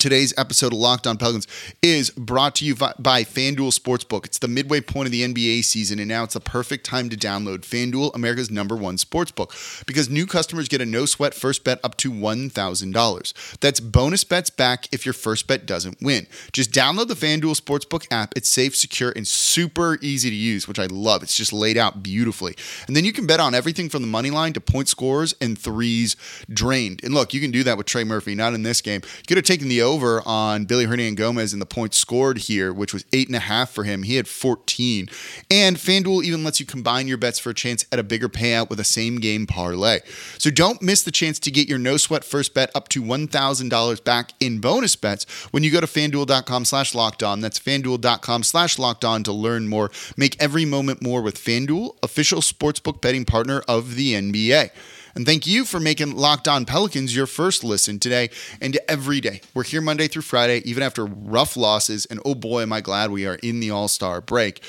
Today's 0.01 0.33
episode 0.39 0.73
of 0.73 0.79
Locked 0.79 1.07
On 1.07 1.19
Pelicans 1.19 1.47
is 1.83 2.09
brought 2.09 2.55
to 2.55 2.65
you 2.65 2.75
by 2.75 3.23
FanDuel 3.23 3.79
Sportsbook. 3.79 4.25
It's 4.25 4.39
the 4.39 4.49
midway 4.49 4.81
point 4.81 5.05
of 5.05 5.13
the 5.13 5.23
NBA 5.23 5.63
season, 5.63 5.99
and 5.99 6.09
now 6.09 6.25
it's 6.25 6.33
the 6.33 6.41
perfect 6.41 6.87
time 6.87 7.11
to 7.11 7.19
download 7.19 7.59
FanDuel, 7.59 8.15
America's 8.15 8.51
number 8.51 8.75
one 8.75 8.97
sportsbook, 8.97 9.85
because 9.85 10.09
new 10.09 10.25
customers 10.27 10.69
get 10.69 10.81
a 10.81 10.87
no 10.87 11.05
sweat 11.05 11.35
first 11.35 11.65
bet 11.65 11.81
up 11.85 11.99
to 11.99 12.11
$1,000. 12.11 13.59
That's 13.61 13.79
bonus 13.79 14.25
bets 14.25 14.49
back 14.49 14.89
if 14.91 15.05
your 15.05 15.13
first 15.13 15.47
bet 15.47 15.67
doesn't 15.67 16.01
win. 16.01 16.27
Just 16.55 16.73
download 16.73 17.09
the 17.09 17.15
FanDuel 17.15 17.61
Sportsbook 17.61 18.07
app. 18.11 18.33
It's 18.35 18.49
safe, 18.49 18.75
secure, 18.75 19.13
and 19.15 19.29
super 19.29 19.99
easy 20.01 20.31
to 20.31 20.37
use, 20.37 20.67
which 20.67 20.79
I 20.79 20.87
love. 20.87 21.23
It's 21.23 21.37
just 21.37 21.53
laid 21.53 21.77
out 21.77 22.03
beautifully. 22.03 22.57
And 22.87 22.97
then 22.97 23.05
you 23.05 23.13
can 23.13 23.27
bet 23.27 23.39
on 23.39 23.55
everything 23.55 23.91
from 23.91 24.01
the 24.01 24.09
money 24.09 24.31
line 24.31 24.55
to 24.55 24.63
point 24.63 24.89
scores 24.89 25.35
and 25.43 25.59
threes 25.59 26.17
drained. 26.49 27.05
And 27.05 27.13
look, 27.13 27.35
you 27.35 27.41
can 27.43 27.51
do 27.51 27.65
that 27.65 27.77
with 27.77 27.85
Trey 27.85 28.05
Murphy, 28.05 28.35
not 28.35 28.55
in 28.55 28.63
this 28.63 28.81
game. 28.81 29.03
You 29.05 29.25
could 29.29 29.37
have 29.37 29.45
taken 29.45 29.69
the 29.69 29.90
over 29.91 30.23
on 30.25 30.67
Willy 30.69 30.87
Hernangomez 30.87 31.53
and 31.53 31.61
the 31.61 31.67
points 31.67 31.99
scored 31.99 32.39
here, 32.39 32.73
which 32.73 32.93
was 32.93 33.05
eight 33.13 33.27
and 33.27 33.35
a 33.35 33.41
half 33.41 33.71
for 33.71 33.83
him. 33.83 34.05
He 34.05 34.15
had 34.15 34.29
14. 34.29 35.09
And 35.51 35.77
FanDuel 35.77 36.23
even 36.23 36.45
lets 36.45 36.61
you 36.61 36.67
combine 36.67 37.09
your 37.09 37.19
bets 37.19 37.41
for 37.41 37.51
a 37.51 37.55
chance 37.55 37.85
at 37.91 37.99
a 37.99 38.05
bigger 38.05 38.29
payout 38.29 38.71
with 38.71 38.79
a 38.79 38.85
same 38.85 39.17
game 39.17 39.47
parlay. 39.47 39.99
So 40.39 40.51
don't 40.51 40.81
miss 40.81 41.03
the 41.03 41.11
chance 41.11 41.41
to 41.41 41.51
get 41.51 41.69
your 41.69 41.79
no 41.79 41.97
sweat 41.97 42.25
first 42.25 42.55
bet 42.55 42.71
up 42.75 42.89
to 42.91 43.03
$1,000 43.03 44.05
back 44.05 44.33
in 44.39 44.61
bonus 44.61 44.95
bets 44.95 45.25
when 45.51 45.65
you 45.65 45.73
go 45.73 45.81
to 45.81 45.87
fanduel.com 45.87 46.65
slash 46.65 46.95
locked 46.95 47.25
on. 47.25 47.41
That's 47.41 47.59
fanduel.com 47.59 48.45
slash 48.45 48.79
locked 48.79 49.05
on 49.05 49.25
to 49.25 49.33
learn 49.33 49.67
more. 49.67 49.91
Make 50.17 50.41
every 50.41 50.65
moment 50.65 51.03
more 51.03 51.21
with 51.21 51.37
FanDuel, 51.37 51.97
official 52.03 52.41
sportsbook 52.41 53.01
betting 53.01 53.25
partner 53.25 53.63
of 53.67 53.97
the 53.97 54.15
NBA. 54.15 54.71
And 55.15 55.27
thank 55.27 55.47
you 55.47 55.65
for 55.65 55.81
making 55.81 56.17
Locked 56.17 56.47
On 56.47 56.65
Pelicans 56.65 57.15
your 57.15 57.27
first 57.27 57.65
listen 57.65 57.99
today 57.99 58.31
and 58.61 58.79
every 58.89 59.21
day. 59.21 59.41
We're 59.55 59.65
here 59.65 59.81
Monday 59.81 60.09
through 60.09 60.23
Friday, 60.23 60.63
even 60.65 60.83
after 60.83 61.05
rough 61.05 61.57
losses. 61.57 62.07
And 62.07 62.21
oh 62.25 62.35
boy, 62.35 62.63
am 62.63 62.73
I 62.73 62.81
glad 62.81 63.11
we 63.11 63.27
are 63.27 63.37
in 63.37 63.61
the 63.61 63.71
All 63.71 63.89
Star 63.89 64.21
break. 64.21 64.63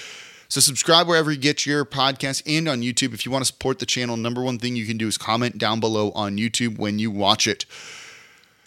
So 0.49 0.59
subscribe 0.59 1.07
wherever 1.07 1.31
you 1.31 1.37
get 1.37 1.65
your 1.65 1.85
podcast 1.85 2.43
and 2.45 2.67
on 2.67 2.81
YouTube. 2.81 3.13
If 3.13 3.25
you 3.25 3.31
want 3.31 3.45
to 3.45 3.47
support 3.53 3.79
the 3.79 3.85
channel, 3.85 4.17
number 4.17 4.41
one 4.41 4.59
thing 4.59 4.75
you 4.75 4.85
can 4.85 4.97
do 4.97 5.07
is 5.07 5.17
comment 5.17 5.57
down 5.57 5.79
below 5.79 6.11
on 6.11 6.37
YouTube 6.37 6.77
when 6.77 6.99
you 6.99 7.09
watch 7.09 7.47
it. 7.47 7.65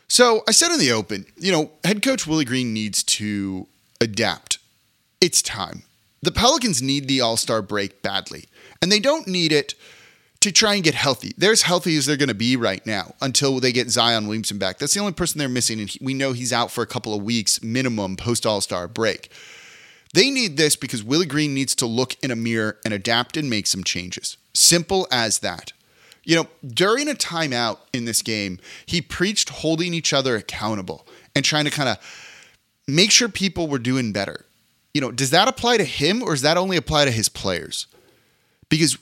So 0.08 0.42
I 0.48 0.52
said 0.52 0.72
in 0.72 0.78
the 0.78 0.92
open, 0.92 1.26
you 1.36 1.52
know, 1.52 1.72
head 1.82 2.02
coach 2.02 2.26
Willie 2.26 2.44
Green 2.44 2.72
needs 2.72 3.02
to 3.02 3.66
adapt. 4.00 4.58
It's 5.20 5.42
time. 5.42 5.82
The 6.22 6.32
Pelicans 6.32 6.80
need 6.80 7.06
the 7.06 7.20
All 7.20 7.36
Star 7.36 7.60
break 7.60 8.00
badly, 8.00 8.44
and 8.80 8.90
they 8.90 9.00
don't 9.00 9.26
need 9.26 9.52
it 9.52 9.74
to 10.44 10.52
try 10.52 10.74
and 10.74 10.84
get 10.84 10.94
healthy. 10.94 11.32
They're 11.38 11.52
as 11.52 11.62
healthy 11.62 11.96
as 11.96 12.06
they're 12.06 12.16
going 12.18 12.28
to 12.28 12.34
be 12.34 12.54
right 12.54 12.84
now 12.86 13.14
until 13.20 13.60
they 13.60 13.72
get 13.72 13.90
Zion 13.90 14.26
Williamson 14.26 14.58
back. 14.58 14.78
That's 14.78 14.92
the 14.92 15.00
only 15.00 15.14
person 15.14 15.38
they're 15.38 15.48
missing, 15.48 15.80
and 15.80 15.94
we 16.00 16.12
know 16.12 16.32
he's 16.32 16.52
out 16.52 16.70
for 16.70 16.82
a 16.82 16.86
couple 16.86 17.14
of 17.14 17.22
weeks 17.22 17.62
minimum 17.62 18.16
post 18.16 18.44
All 18.44 18.60
Star 18.60 18.86
break. 18.86 19.30
They 20.12 20.30
need 20.30 20.56
this 20.56 20.76
because 20.76 21.02
Willie 21.02 21.26
Green 21.26 21.54
needs 21.54 21.74
to 21.76 21.86
look 21.86 22.14
in 22.22 22.30
a 22.30 22.36
mirror 22.36 22.78
and 22.84 22.92
adapt 22.92 23.36
and 23.36 23.48
make 23.50 23.66
some 23.66 23.82
changes. 23.82 24.36
Simple 24.52 25.08
as 25.10 25.40
that. 25.40 25.72
You 26.24 26.36
know, 26.36 26.48
during 26.64 27.08
a 27.08 27.14
timeout 27.14 27.78
in 27.92 28.04
this 28.04 28.22
game, 28.22 28.60
he 28.86 29.00
preached 29.00 29.48
holding 29.48 29.92
each 29.92 30.12
other 30.12 30.36
accountable 30.36 31.06
and 31.34 31.44
trying 31.44 31.64
to 31.64 31.70
kind 31.70 31.88
of 31.88 31.98
make 32.86 33.10
sure 33.10 33.28
people 33.28 33.66
were 33.66 33.78
doing 33.78 34.12
better. 34.12 34.44
You 34.92 35.00
know, 35.00 35.10
does 35.10 35.30
that 35.30 35.48
apply 35.48 35.78
to 35.78 35.84
him 35.84 36.22
or 36.22 36.32
does 36.32 36.42
that 36.42 36.56
only 36.56 36.76
apply 36.76 37.06
to 37.06 37.10
his 37.10 37.28
players? 37.28 37.86
Because 38.68 38.96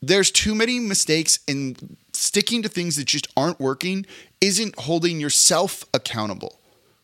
there's 0.00 0.30
too 0.30 0.54
many 0.54 0.78
mistakes 0.78 1.40
and 1.48 1.96
sticking 2.12 2.62
to 2.62 2.68
things 2.68 2.96
that 2.96 3.06
just 3.06 3.28
aren't 3.36 3.60
working 3.60 4.06
isn't 4.40 4.78
holding 4.78 5.20
yourself 5.20 5.84
accountable. 5.92 6.60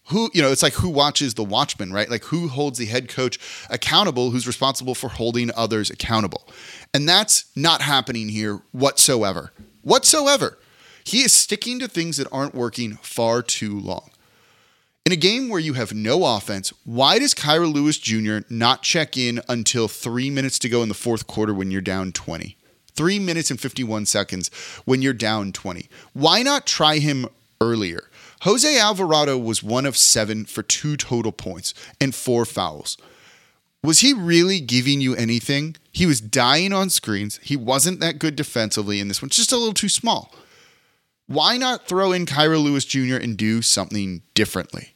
Who 0.09 0.31
you 0.35 0.43
know 0.43 0.53
it's 0.53 0.63
like 0.63 0.75
who 0.75 0.91
watches 0.91 1.35
the 1.35 1.45
watchman 1.45 1.93
right? 1.93 2.11
Like 2.11 2.25
who 2.25 2.49
holds 2.49 2.79
the 2.79 2.85
head 2.87 3.09
coach 3.09 3.39
accountable 3.71 4.31
who's 4.31 4.47
responsible 4.47 4.95
for 4.95 5.09
holding 5.09 5.51
others 5.57 5.91
accountable. 5.91 6.47
And 6.93 7.09
that's 7.09 7.47
not 7.57 7.81
happening 7.81 8.29
here 8.29 8.61
whatsoever. 8.73 9.53
Whatsoever. 9.83 10.59
He 11.05 11.23
is 11.23 11.33
sticking 11.33 11.79
to 11.81 11.89
things 11.89 12.17
that 12.19 12.29
aren't 12.31 12.55
working 12.55 12.97
far 13.03 13.43
too 13.43 13.79
long. 13.79 14.11
In 15.05 15.13
a 15.13 15.17
game 15.17 15.51
where 15.51 15.61
you 15.61 15.75
have 15.75 15.95
no 15.95 16.37
offense 16.37 16.73
why 16.85 17.19
does 17.19 17.35
Kira 17.35 17.73
Lewis 17.73 17.99
Jr. 17.99 18.47
not 18.51 18.83
check 18.83 19.17
in 19.17 19.41
until 19.49 19.89
three 19.89 20.29
minutes 20.29 20.59
to 20.61 20.69
go 20.69 20.83
in 20.83 20.89
the 20.89 20.95
fourth 20.95 21.27
quarter 21.27 21.55
when 21.55 21.71
you're 21.71 21.81
down 21.81 22.13
20 22.13 22.59
three 22.95 23.19
minutes 23.19 23.51
and 23.51 23.61
51 23.61 24.07
seconds 24.07 24.51
when 24.85 25.03
you're 25.03 25.13
down 25.13 25.53
20 25.53 25.89
why 26.13 26.43
not 26.43 26.67
try 26.67 26.99
him 26.99 27.27
earlier 27.61 28.09
Jose 28.45 28.79
Alvarado 28.79 29.39
was 29.39 29.63
one 29.63 29.87
of 29.87 29.97
seven 29.97 30.45
for 30.45 30.63
two 30.63 30.99
total 30.99 31.33
points 31.33 31.73
and 31.99 32.15
four 32.15 32.45
fouls. 32.45 32.99
Was 33.83 34.01
he 34.01 34.13
really 34.13 34.61
giving 34.61 35.01
you 35.01 35.15
anything? 35.15 35.77
He 35.91 36.05
was 36.05 36.21
dying 36.21 36.71
on 36.71 36.91
screens. 36.91 37.41
He 37.43 37.57
wasn't 37.57 38.01
that 38.01 38.19
good 38.19 38.37
defensively 38.37 39.01
in 39.01 39.09
this 39.09 39.23
one, 39.23 39.31
just 39.31 39.51
a 39.51 39.57
little 39.57 39.73
too 39.73 39.89
small. 39.89 40.35
Why 41.27 41.57
not 41.57 41.89
throw 41.89 42.13
in 42.13 42.27
Kira 42.27 42.63
Lewis 42.63 42.85
Jr. 42.85 43.17
and 43.17 43.35
do 43.35 43.63
something 43.63 44.21
differently? 44.35 44.94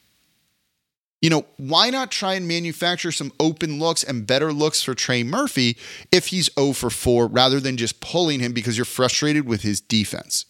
You 1.21 1.31
know, 1.31 1.47
why 1.57 1.91
not 1.91 2.13
try 2.13 2.35
and 2.35 2.47
manufacture 2.47 3.11
some 3.11 3.33
open 3.41 3.81
looks 3.81 4.05
and 4.05 4.27
better 4.27 4.53
looks 4.53 4.83
for 4.83 4.95
Trey 4.95 5.25
Murphy 5.25 5.77
if 6.13 6.29
he's 6.29 6.49
0 6.55 6.75
for 6.75 6.91
4 6.91 7.27
rather 7.27 7.59
than 7.59 7.77
just 7.77 8.01
pulling 8.01 8.39
him 8.39 8.53
because 8.53 8.79
you're 8.79 8.85
frustrated 8.85 9.47
with 9.47 9.63
his 9.63 9.81
defense? 9.81 10.45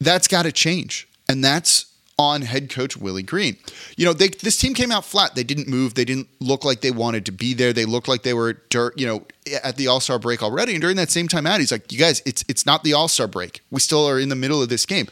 That's 0.00 0.28
got 0.28 0.42
to 0.42 0.52
change. 0.52 1.08
And 1.28 1.42
that's 1.42 1.86
on 2.18 2.42
head 2.42 2.70
coach 2.70 2.96
Willie 2.96 3.22
Green. 3.22 3.56
You 3.96 4.04
know, 4.04 4.12
they, 4.12 4.28
this 4.28 4.56
team 4.56 4.74
came 4.74 4.92
out 4.92 5.04
flat. 5.04 5.34
They 5.34 5.42
didn't 5.42 5.66
move. 5.66 5.94
They 5.94 6.04
didn't 6.04 6.28
look 6.40 6.64
like 6.64 6.82
they 6.82 6.90
wanted 6.90 7.26
to 7.26 7.32
be 7.32 7.54
there. 7.54 7.72
They 7.72 7.84
looked 7.84 8.06
like 8.06 8.22
they 8.22 8.34
were 8.34 8.54
dirt, 8.68 8.98
you 8.98 9.06
know, 9.06 9.26
at 9.64 9.76
the 9.76 9.88
All-Star 9.88 10.20
break 10.20 10.42
already. 10.42 10.72
And 10.72 10.80
during 10.80 10.96
that 10.96 11.10
same 11.10 11.26
time 11.26 11.46
out, 11.46 11.58
he's 11.58 11.72
like, 11.72 11.90
"You 11.90 11.98
guys, 11.98 12.22
it's 12.24 12.44
it's 12.48 12.64
not 12.64 12.84
the 12.84 12.92
All-Star 12.92 13.26
break. 13.26 13.60
We 13.70 13.80
still 13.80 14.06
are 14.06 14.20
in 14.20 14.28
the 14.28 14.36
middle 14.36 14.62
of 14.62 14.68
this 14.68 14.86
game." 14.86 15.08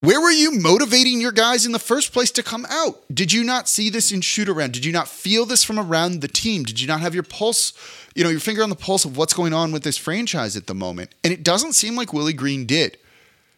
Where 0.00 0.20
were 0.20 0.30
you 0.30 0.52
motivating 0.52 1.20
your 1.20 1.32
guys 1.32 1.66
in 1.66 1.72
the 1.72 1.80
first 1.80 2.12
place 2.12 2.30
to 2.32 2.42
come 2.44 2.64
out? 2.70 3.02
Did 3.12 3.32
you 3.32 3.42
not 3.42 3.68
see 3.68 3.90
this 3.90 4.12
in 4.12 4.20
shoot 4.20 4.48
around? 4.48 4.72
Did 4.72 4.84
you 4.84 4.92
not 4.92 5.08
feel 5.08 5.44
this 5.44 5.64
from 5.64 5.76
around 5.76 6.20
the 6.20 6.28
team? 6.28 6.62
Did 6.62 6.80
you 6.80 6.86
not 6.86 7.00
have 7.00 7.14
your 7.14 7.24
pulse, 7.24 7.72
you 8.14 8.22
know, 8.22 8.30
your 8.30 8.38
finger 8.38 8.62
on 8.62 8.70
the 8.70 8.76
pulse 8.76 9.04
of 9.04 9.16
what's 9.16 9.34
going 9.34 9.52
on 9.52 9.72
with 9.72 9.82
this 9.82 9.98
franchise 9.98 10.56
at 10.56 10.68
the 10.68 10.74
moment? 10.74 11.16
And 11.24 11.32
it 11.32 11.42
doesn't 11.42 11.72
seem 11.72 11.96
like 11.96 12.12
Willie 12.12 12.32
Green 12.32 12.64
did. 12.64 12.96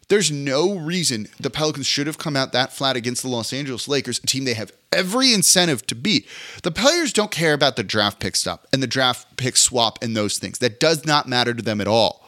There's 0.07 0.31
no 0.31 0.79
reason 0.79 1.27
the 1.39 1.51
Pelicans 1.51 1.85
should 1.85 2.07
have 2.07 2.17
come 2.17 2.35
out 2.35 2.53
that 2.53 2.73
flat 2.73 2.95
against 2.95 3.21
the 3.21 3.29
Los 3.29 3.53
Angeles 3.53 3.87
Lakers, 3.87 4.19
a 4.23 4.25
team 4.25 4.43
they 4.43 4.55
have 4.55 4.73
every 4.91 5.33
incentive 5.33 5.85
to 5.87 5.95
beat. 5.95 6.27
The 6.63 6.71
players 6.71 7.13
don't 7.13 7.29
care 7.29 7.53
about 7.53 7.75
the 7.75 7.83
draft 7.83 8.19
pick 8.19 8.35
stuff 8.35 8.65
and 8.73 8.81
the 8.81 8.87
draft 8.87 9.37
pick 9.37 9.55
swap 9.55 9.99
and 10.01 10.17
those 10.17 10.39
things. 10.39 10.57
That 10.57 10.79
does 10.79 11.05
not 11.05 11.29
matter 11.29 11.53
to 11.53 11.61
them 11.61 11.79
at 11.81 11.87
all. 11.87 12.27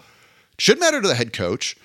Should 0.60 0.80
matter 0.80 1.02
to 1.02 1.08
the 1.08 1.16
head 1.16 1.34
coach, 1.34 1.76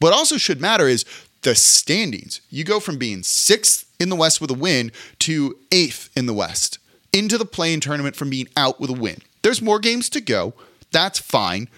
but 0.00 0.14
also 0.14 0.38
should 0.38 0.62
matter 0.62 0.88
is 0.88 1.04
the 1.44 1.54
standings. 1.54 2.40
You 2.50 2.64
go 2.64 2.80
from 2.80 2.98
being 2.98 3.22
sixth 3.22 3.84
in 4.00 4.08
the 4.08 4.16
West 4.16 4.40
with 4.40 4.50
a 4.50 4.54
win 4.54 4.90
to 5.20 5.56
eighth 5.70 6.10
in 6.16 6.26
the 6.26 6.34
West 6.34 6.78
into 7.12 7.38
the 7.38 7.44
play-in 7.44 7.80
tournament 7.80 8.16
from 8.16 8.30
being 8.30 8.48
out 8.56 8.80
with 8.80 8.90
a 8.90 8.94
win. 8.94 9.18
There's 9.42 9.62
more 9.62 9.78
games 9.78 10.08
to 10.10 10.20
go. 10.20 10.54
That's 10.90 11.18
fine. 11.18 11.68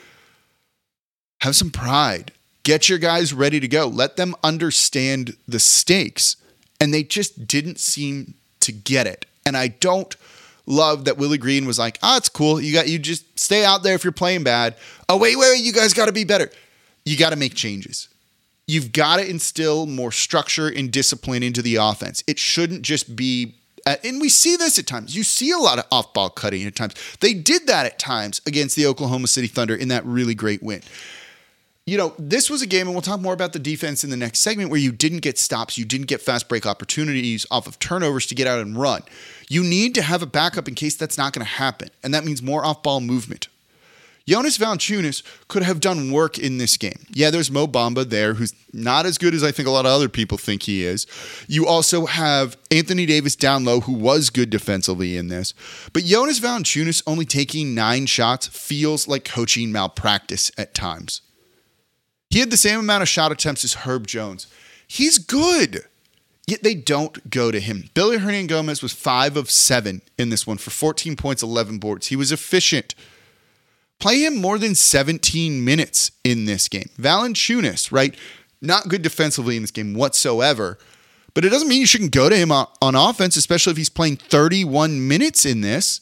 Have 1.41 1.57
some 1.57 1.71
pride. 1.71 2.33
Get 2.63 2.89
your 2.89 2.99
guys 2.99 3.35
ready 3.35 3.61
to 3.61 3.69
go. 3.69 3.87
Let 3.87 4.17
them 4.17 4.35
understand 4.43 5.37
the 5.47 5.59
stakes. 5.61 6.37
And 6.81 6.95
they 6.95 7.03
just 7.03 7.47
didn't 7.47 7.79
seem 7.79 8.35
to 8.61 8.73
get 8.73 9.07
it. 9.07 9.27
And 9.45 9.57
I 9.57 9.69
don't 9.69 10.15
love 10.65 11.05
that 11.05 11.19
Willie 11.19 11.39
Green 11.39 11.67
was 11.67 11.79
like, 11.79 11.99
"Ah, 12.03 12.15
oh, 12.15 12.17
it's 12.17 12.29
cool. 12.29 12.61
You 12.61 12.73
got 12.73 12.89
you 12.89 12.99
just 12.99 13.39
stay 13.39 13.65
out 13.65 13.83
there 13.83 13.95
if 13.95 14.05
you're 14.05 14.13
playing 14.13 14.43
bad. 14.43 14.75
Oh, 15.09 15.17
wait, 15.17 15.37
wait, 15.37 15.51
wait, 15.51 15.65
you 15.65 15.73
guys 15.73 15.95
got 15.95 16.07
to 16.07 16.13
be 16.13 16.25
better. 16.25 16.51
You 17.05 17.17
got 17.17 17.31
to 17.31 17.37
make 17.37 17.55
changes. 17.55 18.09
You've 18.67 18.93
got 18.93 19.17
to 19.17 19.29
instill 19.29 19.87
more 19.87 20.11
structure 20.11 20.69
and 20.69 20.91
discipline 20.91 21.43
into 21.43 21.63
the 21.63 21.77
offense. 21.77 22.25
It 22.27 22.39
shouldn't 22.39 22.83
just 22.83 23.17
be 23.17 23.57
uh, 23.87 23.95
and 24.03 24.21
we 24.21 24.29
see 24.29 24.57
this 24.57 24.81
at 24.81 24.87
times. 24.89 25.15
You 25.15 25.23
see 25.23 25.53
a 25.53 25.59
lot 25.59 25.79
of 25.79 25.85
off 25.93 26.13
ball 26.13 26.29
cutting 26.29 26.65
at 26.65 26.75
times. 26.75 26.95
They 27.21 27.33
did 27.35 27.69
that 27.69 27.87
at 27.87 28.01
times 28.01 28.41
against 28.45 28.75
the 28.75 28.85
Oklahoma 28.85 29.29
City 29.29 29.47
Thunder 29.47 29.77
in 29.77 29.87
that 29.89 30.05
really 30.05 30.35
great 30.35 30.61
win 30.61 30.83
you 31.87 31.97
know, 31.97 32.15
this 32.19 32.51
was 32.51 32.63
a 32.63 32.67
game, 32.67 32.89
and 32.89 32.95
we'll 32.95 33.03
talk 33.03 33.21
more 33.21 33.33
about 33.33 33.53
the 33.53 33.61
defense 33.61 34.03
in 34.03 34.11
the 34.11 34.17
next 34.17 34.41
segment, 34.41 34.71
where 34.71 34.81
you 34.81 34.91
didn't 34.91 35.21
get 35.21 35.39
stops, 35.39 35.79
you 35.79 35.85
didn't 35.85 36.09
get 36.09 36.21
fast 36.21 36.49
break 36.49 36.67
opportunities 36.67 37.47
off 37.49 37.69
of 37.69 37.79
turnovers 37.79 38.27
to 38.27 38.35
get 38.35 38.49
out 38.49 38.59
and 38.59 38.77
run. 38.77 39.03
You 39.49 39.63
need 39.63 39.95
to 39.95 40.03
have 40.03 40.21
a 40.21 40.27
backup 40.27 40.67
in 40.67 40.75
case 40.75 40.97
that's 40.97 41.17
not 41.17 41.33
going 41.33 41.47
to 41.47 41.53
happen, 41.53 41.91
and 42.03 42.13
that 42.13 42.25
means 42.25 42.43
more 42.43 42.65
off 42.65 42.83
ball 42.83 43.01
movement. 43.01 43.47
Jonas 44.29 44.59
Valanciunas 44.59 45.23
could 45.47 45.63
have 45.63 45.79
done 45.79 46.11
work 46.11 46.37
in 46.37 46.59
this 46.59 46.77
game. 46.77 47.07
Yeah, 47.11 47.31
there's 47.31 47.51
Mo 47.51 47.69
Bamba 47.69 48.09
there, 48.09 48.35
who's 48.35 48.55
not 48.73 49.07
as 49.07 49.19
good 49.19 49.35
as 49.35 49.45
I 49.45 49.53
think 49.53 49.69
a 49.69 49.71
lot 49.71 49.87
of 49.87 49.93
other 49.93 50.09
people 50.09 50.37
think 50.37 50.65
he 50.65 50.85
is. 50.85 51.07
You 51.47 51.67
also 51.67 52.07
have 52.07 52.57
Anthony 52.73 53.07
Davis 53.07 53.37
down 53.37 53.65
low, 53.65 53.81
who 53.81 53.93
was 53.93 54.31
good 54.31 54.51
defensively 54.51 55.17
in 55.17 55.29
this. 55.29 55.55
But 55.93 56.05
Jonas 56.05 56.41
Valanciunas 56.41 57.05
only 57.07 57.25
taking 57.25 57.75
nine 57.75 58.07
shots 58.07 58.49
feels 58.49 59.07
like 59.07 59.25
coaching 59.25 59.71
malpractice 59.71 60.51
at 60.59 60.75
times. 60.75 61.21
He 62.29 62.41
had 62.41 62.51
the 62.51 62.57
same 62.57 62.81
amount 62.81 63.03
of 63.03 63.09
shot 63.09 63.31
attempts 63.31 63.65
as 63.65 63.75
Herb 63.75 64.09
Jones. 64.09 64.49
He's 64.89 65.19
good. 65.19 65.85
Yet 66.49 66.63
they 66.63 66.75
don't 66.75 67.31
go 67.31 67.51
to 67.51 67.59
him. 67.59 67.91
Willy 67.97 68.19
Hernangomez 68.19 68.83
was 68.83 68.93
five 68.93 69.37
of 69.37 69.51
seven 69.51 70.03
in 70.19 70.31
this 70.31 70.47
one 70.47 70.59
for 70.59 70.71
14 70.71 71.17
points, 71.17 71.43
11 71.43 71.79
boards. 71.79 72.09
He 72.09 72.17
was 72.17 72.31
efficient. 72.31 72.95
Play 73.99 74.25
him 74.25 74.37
more 74.37 74.59
than 74.59 74.75
17 74.75 75.65
minutes 75.65 76.11
in 76.23 76.45
this 76.45 76.69
game. 76.69 76.91
Valanciunas, 76.99 77.91
right? 77.91 78.15
Not 78.61 78.89
good 78.89 79.03
defensively 79.03 79.57
in 79.57 79.63
this 79.63 79.71
game 79.71 79.95
whatsoever. 79.95 80.79
But 81.35 81.45
it 81.45 81.51
doesn't 81.51 81.69
mean 81.69 81.81
you 81.81 81.87
shouldn't 81.87 82.13
go 82.13 82.29
to 82.29 82.37
him 82.37 82.51
on 82.51 82.95
offense, 82.95 83.37
especially 83.37 83.73
if 83.73 83.77
he's 83.77 83.91
playing 83.91 84.17
31 84.17 85.07
minutes 85.07 85.45
in 85.45 85.61
this. 85.61 86.01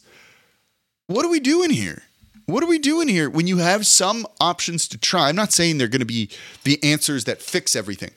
What 1.07 1.25
are 1.25 1.29
we 1.29 1.39
doing 1.39 1.69
here? 1.71 2.03
what 2.47 2.63
are 2.63 2.67
we 2.67 2.77
doing 2.77 3.07
here 3.07 3.29
when 3.29 3.47
you 3.47 3.57
have 3.57 3.87
some 3.87 4.25
options 4.39 4.87
to 4.89 4.97
try? 4.97 5.29
I'm 5.29 5.35
not 5.35 5.51
saying 5.51 5.77
they're 5.77 5.87
going 5.87 5.99
to 5.99 6.05
be 6.05 6.29
the 6.63 6.83
answers 6.83 7.25
that 7.25 7.41
fix 7.41 7.75
everything. 7.75 8.11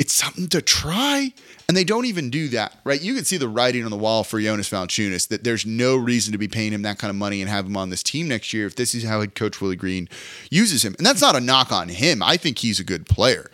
It's 0.00 0.14
something 0.14 0.48
to 0.48 0.62
try. 0.62 1.30
And 1.68 1.76
they 1.76 1.84
don't 1.84 2.06
even 2.06 2.30
do 2.30 2.48
that, 2.48 2.76
right? 2.84 3.00
You 3.00 3.14
can 3.14 3.24
see 3.24 3.36
the 3.36 3.50
writing 3.50 3.84
on 3.84 3.90
the 3.90 3.98
wall 3.98 4.24
for 4.24 4.40
Jonas 4.40 4.70
Valanciunas 4.70 5.28
that 5.28 5.44
there's 5.44 5.66
no 5.66 5.94
reason 5.94 6.32
to 6.32 6.38
be 6.38 6.48
paying 6.48 6.72
him 6.72 6.82
that 6.82 6.98
kind 6.98 7.10
of 7.10 7.16
money 7.16 7.42
and 7.42 7.50
have 7.50 7.66
him 7.66 7.76
on 7.76 7.90
this 7.90 8.02
team 8.02 8.26
next 8.26 8.54
year 8.54 8.66
if 8.66 8.74
this 8.74 8.94
is 8.94 9.04
how 9.04 9.20
head 9.20 9.34
coach 9.34 9.60
Willie 9.60 9.76
Green 9.76 10.08
uses 10.50 10.82
him. 10.82 10.94
And 10.96 11.06
that's 11.06 11.20
not 11.20 11.36
a 11.36 11.40
knock 11.40 11.70
on 11.70 11.90
him. 11.90 12.22
I 12.22 12.38
think 12.38 12.58
he's 12.58 12.80
a 12.80 12.84
good 12.84 13.06
player. 13.06 13.50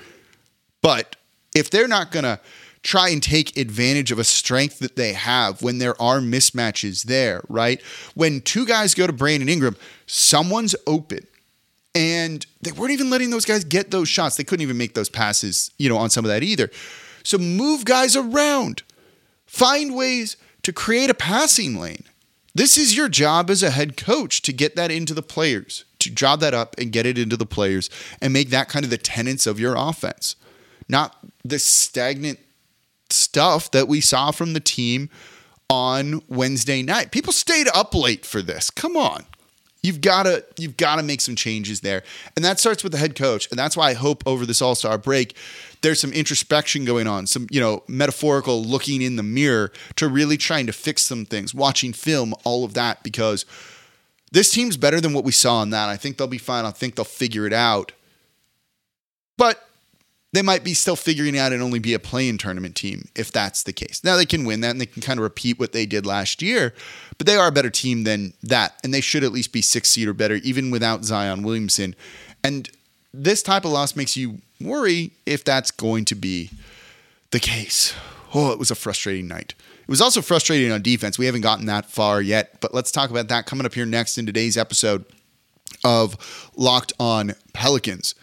But 0.82 1.16
if 1.52 1.68
they're 1.68 1.88
not 1.88 2.12
going 2.12 2.22
to 2.22 2.38
try 2.84 3.08
and 3.08 3.20
take 3.20 3.56
advantage 3.56 4.12
of 4.12 4.20
a 4.20 4.24
strength 4.24 4.78
that 4.78 4.94
they 4.94 5.14
have 5.14 5.60
when 5.60 5.78
there 5.78 6.00
are 6.00 6.20
mismatches 6.20 7.02
there, 7.02 7.42
right? 7.48 7.82
When 8.14 8.40
two 8.40 8.64
guys 8.64 8.94
go 8.94 9.08
to 9.08 9.12
Brandon 9.12 9.48
Ingram, 9.48 9.76
someone's 10.06 10.76
open. 10.86 11.26
And 11.96 12.44
they 12.60 12.72
weren't 12.72 12.92
even 12.92 13.08
letting 13.08 13.30
those 13.30 13.46
guys 13.46 13.64
get 13.64 13.90
those 13.90 14.06
shots. 14.06 14.36
They 14.36 14.44
couldn't 14.44 14.62
even 14.62 14.76
make 14.76 14.92
those 14.92 15.08
passes, 15.08 15.70
you 15.78 15.88
know, 15.88 15.96
on 15.96 16.10
some 16.10 16.26
of 16.26 16.28
that 16.28 16.42
either. 16.42 16.70
So 17.22 17.38
move 17.38 17.86
guys 17.86 18.14
around. 18.14 18.82
Find 19.46 19.94
ways 19.94 20.36
to 20.62 20.74
create 20.74 21.08
a 21.08 21.14
passing 21.14 21.80
lane. 21.80 22.04
This 22.54 22.76
is 22.76 22.94
your 22.94 23.08
job 23.08 23.48
as 23.48 23.62
a 23.62 23.70
head 23.70 23.96
coach 23.96 24.42
to 24.42 24.52
get 24.52 24.76
that 24.76 24.90
into 24.90 25.14
the 25.14 25.22
players, 25.22 25.86
to 26.00 26.10
job 26.10 26.40
that 26.40 26.52
up 26.52 26.74
and 26.78 26.92
get 26.92 27.06
it 27.06 27.16
into 27.16 27.36
the 27.36 27.46
players 27.46 27.88
and 28.20 28.30
make 28.32 28.50
that 28.50 28.68
kind 28.68 28.84
of 28.84 28.90
the 28.90 28.98
tenets 28.98 29.46
of 29.46 29.58
your 29.58 29.74
offense. 29.74 30.36
Not 30.88 31.16
the 31.44 31.58
stagnant 31.58 32.40
stuff 33.08 33.70
that 33.70 33.88
we 33.88 34.02
saw 34.02 34.32
from 34.32 34.52
the 34.52 34.60
team 34.60 35.08
on 35.70 36.22
Wednesday 36.28 36.82
night. 36.82 37.10
People 37.10 37.32
stayed 37.32 37.68
up 37.74 37.94
late 37.94 38.26
for 38.26 38.42
this. 38.42 38.68
Come 38.68 38.96
on. 38.98 39.24
You've 39.86 40.00
got 40.00 40.24
to 40.24 40.44
you've 40.58 40.76
got 40.76 40.96
to 40.96 41.02
make 41.02 41.20
some 41.20 41.36
changes 41.36 41.80
there. 41.80 42.02
And 42.34 42.44
that 42.44 42.58
starts 42.58 42.82
with 42.82 42.92
the 42.92 42.98
head 42.98 43.14
coach. 43.14 43.48
And 43.50 43.58
that's 43.58 43.76
why 43.76 43.90
I 43.90 43.94
hope 43.94 44.22
over 44.26 44.44
this 44.44 44.60
All-Star 44.60 44.98
break 44.98 45.36
there's 45.82 46.00
some 46.00 46.12
introspection 46.12 46.84
going 46.84 47.06
on, 47.06 47.26
some, 47.28 47.46
you 47.50 47.60
know, 47.60 47.84
metaphorical 47.86 48.64
looking 48.64 49.02
in 49.02 49.14
the 49.14 49.22
mirror 49.22 49.70
to 49.94 50.08
really 50.08 50.36
trying 50.36 50.66
to 50.66 50.72
fix 50.72 51.02
some 51.02 51.24
things, 51.24 51.54
watching 51.54 51.92
film, 51.92 52.34
all 52.42 52.64
of 52.64 52.74
that 52.74 53.02
because 53.04 53.44
this 54.32 54.50
team's 54.50 54.76
better 54.76 55.00
than 55.00 55.12
what 55.12 55.22
we 55.22 55.30
saw 55.32 55.62
in 55.62 55.70
that. 55.70 55.88
I 55.88 55.96
think 55.96 56.16
they'll 56.16 56.26
be 56.26 56.38
fine. 56.38 56.64
I 56.64 56.72
think 56.72 56.96
they'll 56.96 57.04
figure 57.04 57.46
it 57.46 57.52
out. 57.52 57.92
But 59.36 59.65
they 60.32 60.42
might 60.42 60.64
be 60.64 60.74
still 60.74 60.96
figuring 60.96 61.38
out 61.38 61.52
and 61.52 61.62
only 61.62 61.78
be 61.78 61.94
a 61.94 61.98
play-in 61.98 62.36
tournament 62.36 62.74
team 62.74 63.08
if 63.14 63.32
that's 63.32 63.62
the 63.62 63.72
case. 63.72 64.02
Now 64.04 64.16
they 64.16 64.26
can 64.26 64.44
win 64.44 64.60
that 64.60 64.70
and 64.70 64.80
they 64.80 64.86
can 64.86 65.02
kind 65.02 65.18
of 65.18 65.24
repeat 65.24 65.58
what 65.58 65.72
they 65.72 65.86
did 65.86 66.04
last 66.04 66.42
year, 66.42 66.74
but 67.16 67.26
they 67.26 67.36
are 67.36 67.48
a 67.48 67.52
better 67.52 67.70
team 67.70 68.04
than 68.04 68.34
that, 68.42 68.74
and 68.84 68.92
they 68.92 69.00
should 69.00 69.24
at 69.24 69.32
least 69.32 69.52
be 69.52 69.62
six 69.62 69.88
seed 69.88 70.08
or 70.08 70.12
better, 70.12 70.34
even 70.36 70.70
without 70.70 71.04
Zion 71.04 71.42
Williamson. 71.42 71.94
And 72.44 72.68
this 73.14 73.42
type 73.42 73.64
of 73.64 73.70
loss 73.70 73.96
makes 73.96 74.16
you 74.16 74.42
worry 74.60 75.12
if 75.24 75.44
that's 75.44 75.70
going 75.70 76.04
to 76.06 76.14
be 76.14 76.50
the 77.30 77.40
case. 77.40 77.94
Oh, 78.34 78.52
it 78.52 78.58
was 78.58 78.70
a 78.70 78.74
frustrating 78.74 79.28
night. 79.28 79.54
It 79.80 79.88
was 79.88 80.00
also 80.00 80.20
frustrating 80.20 80.72
on 80.72 80.82
defense. 80.82 81.18
We 81.18 81.26
haven't 81.26 81.42
gotten 81.42 81.66
that 81.66 81.86
far 81.86 82.20
yet, 82.20 82.60
but 82.60 82.74
let's 82.74 82.90
talk 82.90 83.10
about 83.10 83.28
that 83.28 83.46
coming 83.46 83.64
up 83.64 83.74
here 83.74 83.86
next 83.86 84.18
in 84.18 84.26
today's 84.26 84.56
episode 84.56 85.04
of 85.84 86.50
Locked 86.56 86.92
On 86.98 87.32
Pelicans. 87.52 88.14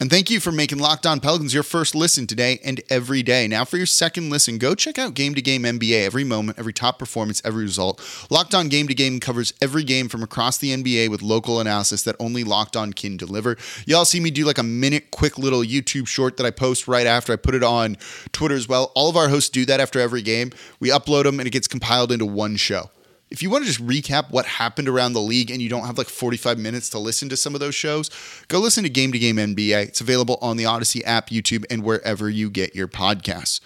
And 0.00 0.08
thank 0.08 0.30
you 0.30 0.40
for 0.40 0.50
making 0.50 0.78
Locked 0.78 1.04
On 1.04 1.20
Pelicans 1.20 1.52
your 1.52 1.62
first 1.62 1.94
listen 1.94 2.26
today 2.26 2.58
and 2.64 2.80
every 2.88 3.22
day. 3.22 3.46
Now, 3.46 3.66
for 3.66 3.76
your 3.76 3.84
second 3.84 4.30
listen, 4.30 4.56
go 4.56 4.74
check 4.74 4.98
out 4.98 5.12
Game 5.12 5.34
to 5.34 5.42
Game 5.42 5.64
NBA. 5.64 6.06
Every 6.06 6.24
moment, 6.24 6.58
every 6.58 6.72
top 6.72 6.98
performance, 6.98 7.42
every 7.44 7.64
result. 7.64 8.00
Locked 8.30 8.54
On 8.54 8.70
Game 8.70 8.88
to 8.88 8.94
Game 8.94 9.20
covers 9.20 9.52
every 9.60 9.84
game 9.84 10.08
from 10.08 10.22
across 10.22 10.56
the 10.56 10.70
NBA 10.74 11.10
with 11.10 11.20
local 11.20 11.60
analysis 11.60 12.00
that 12.04 12.16
only 12.18 12.44
Locked 12.44 12.78
On 12.78 12.94
can 12.94 13.18
deliver. 13.18 13.58
Y'all 13.84 14.06
see 14.06 14.20
me 14.20 14.30
do 14.30 14.46
like 14.46 14.56
a 14.56 14.62
minute, 14.62 15.10
quick 15.10 15.36
little 15.36 15.60
YouTube 15.60 16.08
short 16.08 16.38
that 16.38 16.46
I 16.46 16.50
post 16.50 16.88
right 16.88 17.06
after 17.06 17.34
I 17.34 17.36
put 17.36 17.54
it 17.54 17.62
on 17.62 17.98
Twitter 18.32 18.54
as 18.54 18.66
well. 18.66 18.92
All 18.94 19.10
of 19.10 19.18
our 19.18 19.28
hosts 19.28 19.50
do 19.50 19.66
that 19.66 19.80
after 19.80 20.00
every 20.00 20.22
game. 20.22 20.50
We 20.80 20.88
upload 20.88 21.24
them 21.24 21.40
and 21.40 21.46
it 21.46 21.50
gets 21.50 21.68
compiled 21.68 22.10
into 22.10 22.24
one 22.24 22.56
show 22.56 22.88
if 23.30 23.42
you 23.42 23.50
want 23.50 23.64
to 23.64 23.70
just 23.70 23.84
recap 23.86 24.30
what 24.30 24.44
happened 24.44 24.88
around 24.88 25.12
the 25.12 25.20
league 25.20 25.50
and 25.50 25.62
you 25.62 25.68
don't 25.68 25.86
have 25.86 25.98
like 25.98 26.08
45 26.08 26.58
minutes 26.58 26.88
to 26.90 26.98
listen 26.98 27.28
to 27.28 27.36
some 27.36 27.54
of 27.54 27.60
those 27.60 27.74
shows, 27.74 28.10
go 28.48 28.58
listen 28.58 28.82
to 28.84 28.90
Game 28.90 29.12
to 29.12 29.18
Game 29.18 29.36
NBA. 29.36 29.86
It's 29.86 30.00
available 30.00 30.38
on 30.42 30.56
the 30.56 30.64
Audacy 30.64 31.02
app, 31.04 31.30
YouTube, 31.30 31.64
and 31.70 31.82
wherever 31.84 32.28
you 32.28 32.50
get 32.50 32.74
your 32.74 32.88
podcasts. 32.88 33.60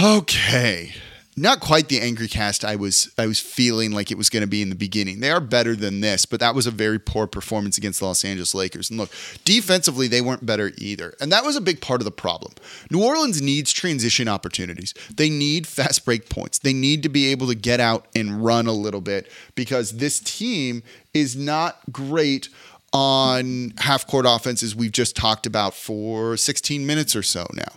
Okay 0.00 0.94
not 1.40 1.60
quite 1.60 1.88
the 1.88 2.00
angry 2.00 2.28
cast 2.28 2.64
I 2.64 2.76
was 2.76 3.10
I 3.16 3.26
was 3.26 3.40
feeling 3.40 3.92
like 3.92 4.10
it 4.10 4.18
was 4.18 4.28
going 4.28 4.42
to 4.42 4.46
be 4.46 4.60
in 4.60 4.68
the 4.68 4.74
beginning. 4.74 5.20
They 5.20 5.30
are 5.30 5.40
better 5.40 5.74
than 5.74 6.00
this, 6.00 6.26
but 6.26 6.38
that 6.40 6.54
was 6.54 6.66
a 6.66 6.70
very 6.70 6.98
poor 6.98 7.26
performance 7.26 7.78
against 7.78 8.00
the 8.00 8.06
Los 8.06 8.24
Angeles 8.24 8.54
Lakers. 8.54 8.90
And 8.90 8.98
look, 8.98 9.10
defensively 9.44 10.06
they 10.06 10.20
weren't 10.20 10.44
better 10.44 10.72
either. 10.76 11.14
And 11.20 11.32
that 11.32 11.44
was 11.44 11.56
a 11.56 11.60
big 11.60 11.80
part 11.80 12.02
of 12.02 12.04
the 12.04 12.10
problem. 12.10 12.52
New 12.90 13.02
Orleans 13.02 13.40
needs 13.40 13.72
transition 13.72 14.28
opportunities. 14.28 14.92
They 15.14 15.30
need 15.30 15.66
fast 15.66 16.04
break 16.04 16.28
points. 16.28 16.58
They 16.58 16.74
need 16.74 17.02
to 17.04 17.08
be 17.08 17.28
able 17.28 17.46
to 17.46 17.54
get 17.54 17.80
out 17.80 18.06
and 18.14 18.44
run 18.44 18.66
a 18.66 18.72
little 18.72 19.00
bit 19.00 19.30
because 19.54 19.92
this 19.92 20.20
team 20.20 20.82
is 21.14 21.36
not 21.36 21.78
great 21.90 22.50
on 22.92 23.72
half 23.78 24.06
court 24.06 24.26
offenses 24.28 24.76
we've 24.76 24.92
just 24.92 25.16
talked 25.16 25.46
about 25.46 25.74
for 25.74 26.36
16 26.36 26.84
minutes 26.86 27.16
or 27.16 27.22
so 27.22 27.46
now. 27.54 27.72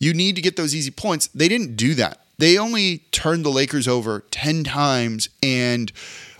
You 0.00 0.14
need 0.14 0.34
to 0.36 0.42
get 0.42 0.56
those 0.56 0.74
easy 0.74 0.90
points. 0.90 1.28
They 1.28 1.46
didn't 1.46 1.76
do 1.76 1.94
that. 1.94 2.24
They 2.40 2.56
only 2.56 3.04
turned 3.12 3.44
the 3.44 3.50
Lakers 3.50 3.86
over 3.86 4.24
10 4.30 4.64
times 4.64 5.28
and 5.42 5.92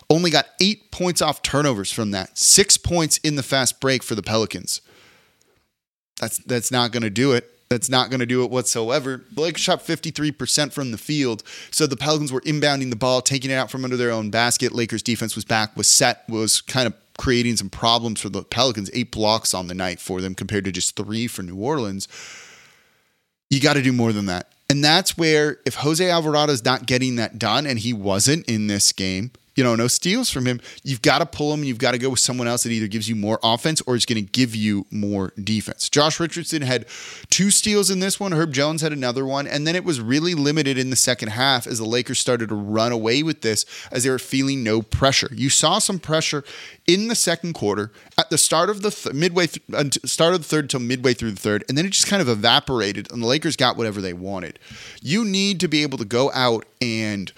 only 0.09 0.31
got 0.31 0.47
eight 0.59 0.91
points 0.91 1.21
off 1.21 1.43
turnovers 1.43 1.93
from 1.93 2.11
that. 2.13 2.39
Six 2.39 2.79
points 2.79 3.19
in 3.19 3.37
the 3.37 3.43
fast 3.43 3.81
break 3.81 4.03
for 4.03 4.15
the 4.15 4.23
Pelicans. 4.23 4.81
That's 6.19 6.39
that's 6.39 6.71
not 6.71 6.91
going 6.93 7.03
to 7.03 7.11
do 7.11 7.33
it. 7.33 7.51
That's 7.69 7.91
not 7.91 8.09
going 8.09 8.21
to 8.21 8.27
do 8.27 8.43
it 8.43 8.51
whatsoever. 8.51 9.23
The 9.31 9.43
Lakers 9.43 9.61
shot 9.61 9.85
53% 9.85 10.73
from 10.73 10.91
the 10.91 10.99
field. 10.99 11.43
So 11.71 11.87
the 11.87 11.99
Pelicans 11.99 12.33
were 12.33 12.41
inbounding 12.41 12.89
the 12.89 12.97
ball, 12.97 13.21
taking 13.21 13.51
it 13.51 13.55
out 13.55 13.71
from 13.71 13.85
under 13.85 13.97
their 13.97 14.11
own 14.11 14.31
basket. 14.31 14.73
Lakers 14.73 15.03
defense 15.03 15.37
was 15.37 15.45
back, 15.45 15.77
was 15.77 15.87
set, 15.87 16.27
was 16.29 16.63
kind 16.63 16.87
of 16.87 16.95
creating 17.19 17.59
some 17.59 17.69
problems 17.69 18.21
for 18.23 18.31
the 18.31 18.43
Pelicans. 18.43 18.91
Eight 18.95 19.13
blocks 19.13 19.53
on 19.53 19.67
the 19.67 19.75
night 19.75 20.01
for 20.01 20.23
them 20.23 20.35
compared 20.35 20.65
to 20.65 20.73
just 20.73 20.97
three 20.97 21.27
for 21.27 21.43
New 21.43 21.57
Orleans. 21.57 22.09
You 23.51 23.61
got 23.61 23.75
to 23.75 23.83
do 23.83 23.93
more 23.93 24.13
than 24.15 24.27
that. 24.27 24.50
And 24.71 24.85
that's 24.85 25.19
where 25.19 25.59
if 25.67 25.75
Jose 25.75 26.09
Alvarado 26.09 26.53
is 26.53 26.65
not 26.65 26.87
getting 26.87 27.17
that 27.17 27.41
done, 27.41 27.67
and 27.67 27.77
he 27.77 27.93
wasn't 27.93 28.49
in 28.49 28.69
this 28.69 28.93
game, 28.93 29.33
you 29.55 29.65
know, 29.65 29.75
no 29.75 29.89
steals 29.89 30.31
from 30.31 30.47
him. 30.47 30.61
You've 30.83 31.03
got 31.03 31.19
to 31.19 31.27
pull 31.27 31.53
him. 31.53 31.65
You've 31.65 31.79
got 31.79 31.93
to 31.93 31.99
go 31.99 32.11
with 32.11 32.21
someone 32.21 32.47
else 32.47 32.63
that 32.63 32.71
either 32.71 32.87
gives 32.87 33.09
you 33.09 33.17
more 33.17 33.39
offense 33.43 33.81
or 33.87 33.97
is 33.97 34.07
going 34.07 34.25
to 34.25 34.31
give 34.31 34.55
you 34.55 34.87
more 34.91 35.33
defense. 35.43 35.89
Josh 35.89 36.21
Richardson 36.21 36.63
had 36.63 36.87
two 37.31 37.51
steals 37.51 37.91
in 37.91 38.01
this 38.01 38.21
one. 38.21 38.33
Herb 38.33 38.53
Jones 38.53 38.83
had 38.83 38.93
another 38.93 39.27
one. 39.27 39.47
And 39.47 39.67
then 39.67 39.75
it 39.77 39.85
was 39.85 40.01
really 40.01 40.35
limited 40.35 40.79
in 40.79 40.91
the 40.91 40.97
second 40.97 41.31
half 41.31 41.67
as 41.67 41.79
the 41.79 41.85
Lakers 41.85 42.19
started 42.19 42.49
to 42.51 42.55
run 42.55 42.93
away 42.93 43.23
with 43.23 43.43
this 43.43 43.65
as 43.91 44.05
they 44.05 44.11
were 44.11 44.19
feeling 44.19 44.63
no 44.63 44.83
pressure. 44.83 45.29
You 45.33 45.51
saw 45.51 45.79
some 45.79 45.99
pressure 45.99 46.45
in 46.87 47.09
the 47.09 47.15
second 47.15 47.55
quarter 47.55 47.93
at 48.19 48.31
the 48.31 48.39
start 48.39 48.71
of 48.71 48.83
the 48.83 48.91
th- 48.91 49.15
midway, 49.15 49.47
th- 49.47 49.99
start 50.05 50.35
of 50.35 50.41
the 50.41 50.49
third 50.49 50.71
till 50.71 50.81
midway 50.81 51.15
through 51.15 51.33
the 51.33 51.41
third. 51.41 51.65
And 51.69 51.77
then 51.77 51.87
it 51.87 51.91
just 51.91 52.07
kind 52.07 52.23
of 52.23 52.29
evaporated 52.29 53.11
and 53.13 53.23
the 53.23 53.27
Lakers 53.27 53.57
got 53.57 53.77
whatever 53.77 54.01
they 54.01 54.13
wanted. 54.13 54.59
You 55.03 55.25
need 55.25 55.61
to 55.61 55.69
be 55.69 55.83
able 55.83 55.99
to 55.99 56.05
go 56.05 56.31
out 56.33 56.65
and 56.81 57.33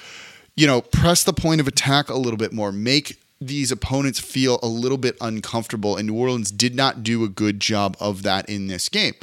you 0.56 0.66
know, 0.66 0.80
press 0.80 1.24
the 1.24 1.32
point 1.32 1.60
of 1.60 1.68
attack 1.68 2.08
a 2.08 2.14
little 2.14 2.36
bit 2.36 2.52
more, 2.52 2.72
make 2.72 3.18
these 3.40 3.72
opponents 3.72 4.20
feel 4.20 4.58
a 4.62 4.68
little 4.68 4.98
bit 4.98 5.16
uncomfortable. 5.20 5.96
And 5.96 6.06
New 6.08 6.14
Orleans 6.14 6.50
did 6.50 6.74
not 6.74 7.02
do 7.02 7.24
a 7.24 7.28
good 7.28 7.60
job 7.60 7.96
of 7.98 8.22
that 8.22 8.48
in 8.48 8.68
this 8.68 8.88
game. 8.88 9.14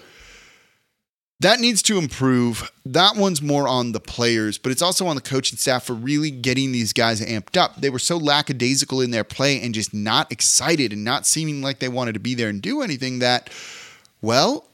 That 1.42 1.62
needs 1.62 1.82
to 1.84 1.98
improve. 1.98 2.70
That 2.86 3.16
one's 3.16 3.42
more 3.42 3.66
on 3.66 3.94
the 3.94 4.02
players, 4.02 4.58
but 4.58 4.74
it's 4.74 4.82
also 4.82 5.08
on 5.08 5.16
the 5.16 5.22
coaching 5.22 5.58
staff 5.58 5.86
for 5.86 5.94
really 5.94 6.32
getting 6.32 6.74
these 6.74 6.92
guys 6.92 7.22
amped 7.22 7.56
up. 7.56 7.80
They 7.80 7.90
were 7.90 8.00
so 8.00 8.18
lackadaisical 8.18 9.00
in 9.00 9.12
their 9.12 9.24
play 9.24 9.62
and 9.62 9.74
just 9.74 9.94
not 9.94 10.30
excited 10.34 10.92
and 10.92 11.06
not 11.06 11.26
seeming 11.26 11.62
like 11.62 11.80
they 11.80 11.88
wanted 11.88 12.16
to 12.16 12.20
be 12.20 12.36
there 12.36 12.50
and 12.50 12.62
do 12.62 12.82
anything 12.82 13.20
that, 13.20 13.50
well, 14.22 14.66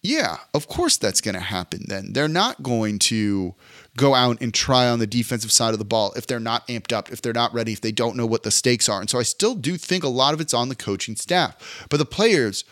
yeah, 0.00 0.36
of 0.54 0.68
course 0.68 0.96
that's 0.96 1.20
going 1.20 1.34
to 1.34 1.40
happen 1.40 1.86
then. 1.88 2.12
They're 2.12 2.28
not 2.28 2.62
going 2.62 3.00
to 3.00 3.56
go 3.96 4.14
out 4.14 4.40
and 4.40 4.54
try 4.54 4.88
on 4.88 4.98
the 4.98 5.06
defensive 5.06 5.52
side 5.52 5.72
of 5.72 5.78
the 5.78 5.84
ball 5.84 6.12
if 6.16 6.26
they're 6.26 6.40
not 6.40 6.66
amped 6.68 6.92
up, 6.92 7.12
if 7.12 7.20
they're 7.20 7.32
not 7.32 7.52
ready, 7.52 7.72
if 7.72 7.80
they 7.80 7.92
don't 7.92 8.16
know 8.16 8.26
what 8.26 8.42
the 8.42 8.50
stakes 8.50 8.88
are. 8.88 9.00
And 9.00 9.10
so 9.10 9.18
I 9.18 9.22
still 9.22 9.54
do 9.54 9.76
think 9.76 10.02
a 10.02 10.08
lot 10.08 10.34
of 10.34 10.40
it's 10.40 10.54
on 10.54 10.68
the 10.68 10.74
coaching 10.74 11.16
staff. 11.16 11.86
But 11.90 11.98
the 11.98 12.06
players 12.06 12.64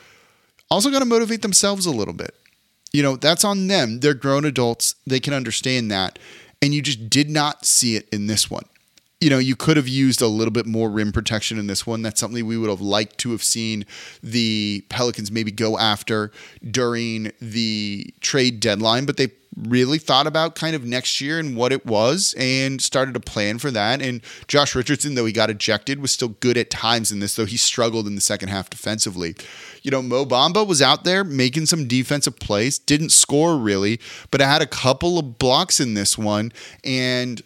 also 0.71 0.91
got 0.91 1.01
to 1.01 1.05
motivate 1.05 1.43
themselves 1.43 1.87
a 1.87 1.91
little 1.91 2.15
bit. 2.15 2.35
You 2.93 3.03
know, 3.03 3.17
that's 3.17 3.45
on 3.45 3.67
them. 3.67 4.01
They're 4.01 4.15
grown 4.15 4.45
adults, 4.45 4.95
they 5.07 5.21
can 5.21 5.35
understand 5.35 5.91
that. 5.91 6.19
And 6.63 6.75
you 6.75 6.83
just 6.83 7.09
did 7.09 7.31
not 7.31 7.65
see 7.65 7.97
it 7.97 8.09
in 8.11 8.27
this 8.27 8.51
one 8.51 8.65
you 9.21 9.29
know, 9.29 9.39
you 9.39 9.55
could 9.55 9.77
have 9.77 9.87
used 9.87 10.23
a 10.23 10.27
little 10.27 10.51
bit 10.51 10.67
more 10.67 10.89
rim 10.89 11.13
protection 11.13 11.59
in 11.59 11.67
this 11.67 11.87
one. 11.87 12.01
That's 12.01 12.19
something 12.19 12.45
we 12.47 12.57
would 12.57 12.71
have 12.71 12.81
liked 12.81 13.19
to 13.19 13.33
have 13.33 13.43
seen 13.43 13.85
the 14.23 14.83
Pelicans 14.89 15.31
maybe 15.31 15.53
go 15.53 15.79
after 15.79 16.33
during 16.71 17.31
the 17.41 18.15
trade 18.21 18.61
deadline, 18.61 19.05
but 19.05 19.19
they 19.19 19.29
really 19.57 19.99
thought 19.99 20.27
about 20.27 20.55
kind 20.55 20.77
of 20.77 20.85
next 20.85 21.21
year 21.21 21.39
and 21.39 21.57
what 21.57 21.73
it 21.73 21.85
was 21.85 22.35
and 22.39 22.81
started 22.81 23.15
to 23.15 23.21
plan 23.21 23.59
for 23.59 23.71
that. 23.71 24.01
And 24.01 24.21
Josh 24.47 24.75
Richardson, 24.75 25.15
though 25.15 25.27
he 25.27 25.33
got 25.33 25.51
ejected, 25.51 26.01
was 26.01 26.13
still 26.13 26.29
good 26.29 26.57
at 26.57 26.71
times 26.71 27.11
in 27.11 27.19
this, 27.19 27.35
though 27.35 27.47
he 27.47 27.57
struggled 27.57 28.07
in 28.07 28.15
the 28.15 28.21
second 28.21 28.49
half 28.49 28.71
defensively. 28.71 29.35
You 29.83 29.91
know, 29.91 30.03
Mo 30.03 30.25
Bamba 30.25 30.67
was 30.67 30.81
out 30.81 31.05
there 31.05 31.25
making 31.25 31.67
some 31.67 31.89
defensive 31.89 32.39
plays, 32.39 32.79
didn't 32.79 33.11
score 33.11 33.57
really, 33.57 34.01
but 34.31 34.41
I 34.41 34.51
had 34.51 34.63
a 34.63 34.67
couple 34.67 35.19
of 35.19 35.39
blocks 35.39 35.81
in 35.81 35.95
this 35.95 36.17
one. 36.17 36.53
And 36.85 37.43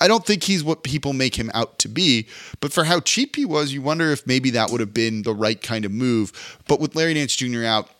I 0.00 0.08
don't 0.08 0.26
think 0.26 0.44
he's 0.44 0.64
what 0.64 0.82
people 0.82 1.12
make 1.12 1.36
him 1.36 1.50
out 1.54 1.78
to 1.80 1.88
be, 1.88 2.26
but 2.60 2.72
for 2.72 2.84
how 2.84 3.00
cheap 3.00 3.36
he 3.36 3.44
was, 3.44 3.72
you 3.72 3.80
wonder 3.80 4.10
if 4.10 4.26
maybe 4.26 4.50
that 4.50 4.70
would 4.70 4.80
have 4.80 4.94
been 4.94 5.22
the 5.22 5.34
right 5.34 5.60
kind 5.60 5.84
of 5.84 5.92
move. 5.92 6.58
But 6.66 6.80
with 6.80 6.96
Larry 6.96 7.14
Nance 7.14 7.36
Jr. 7.36 7.64
out, 7.64 7.90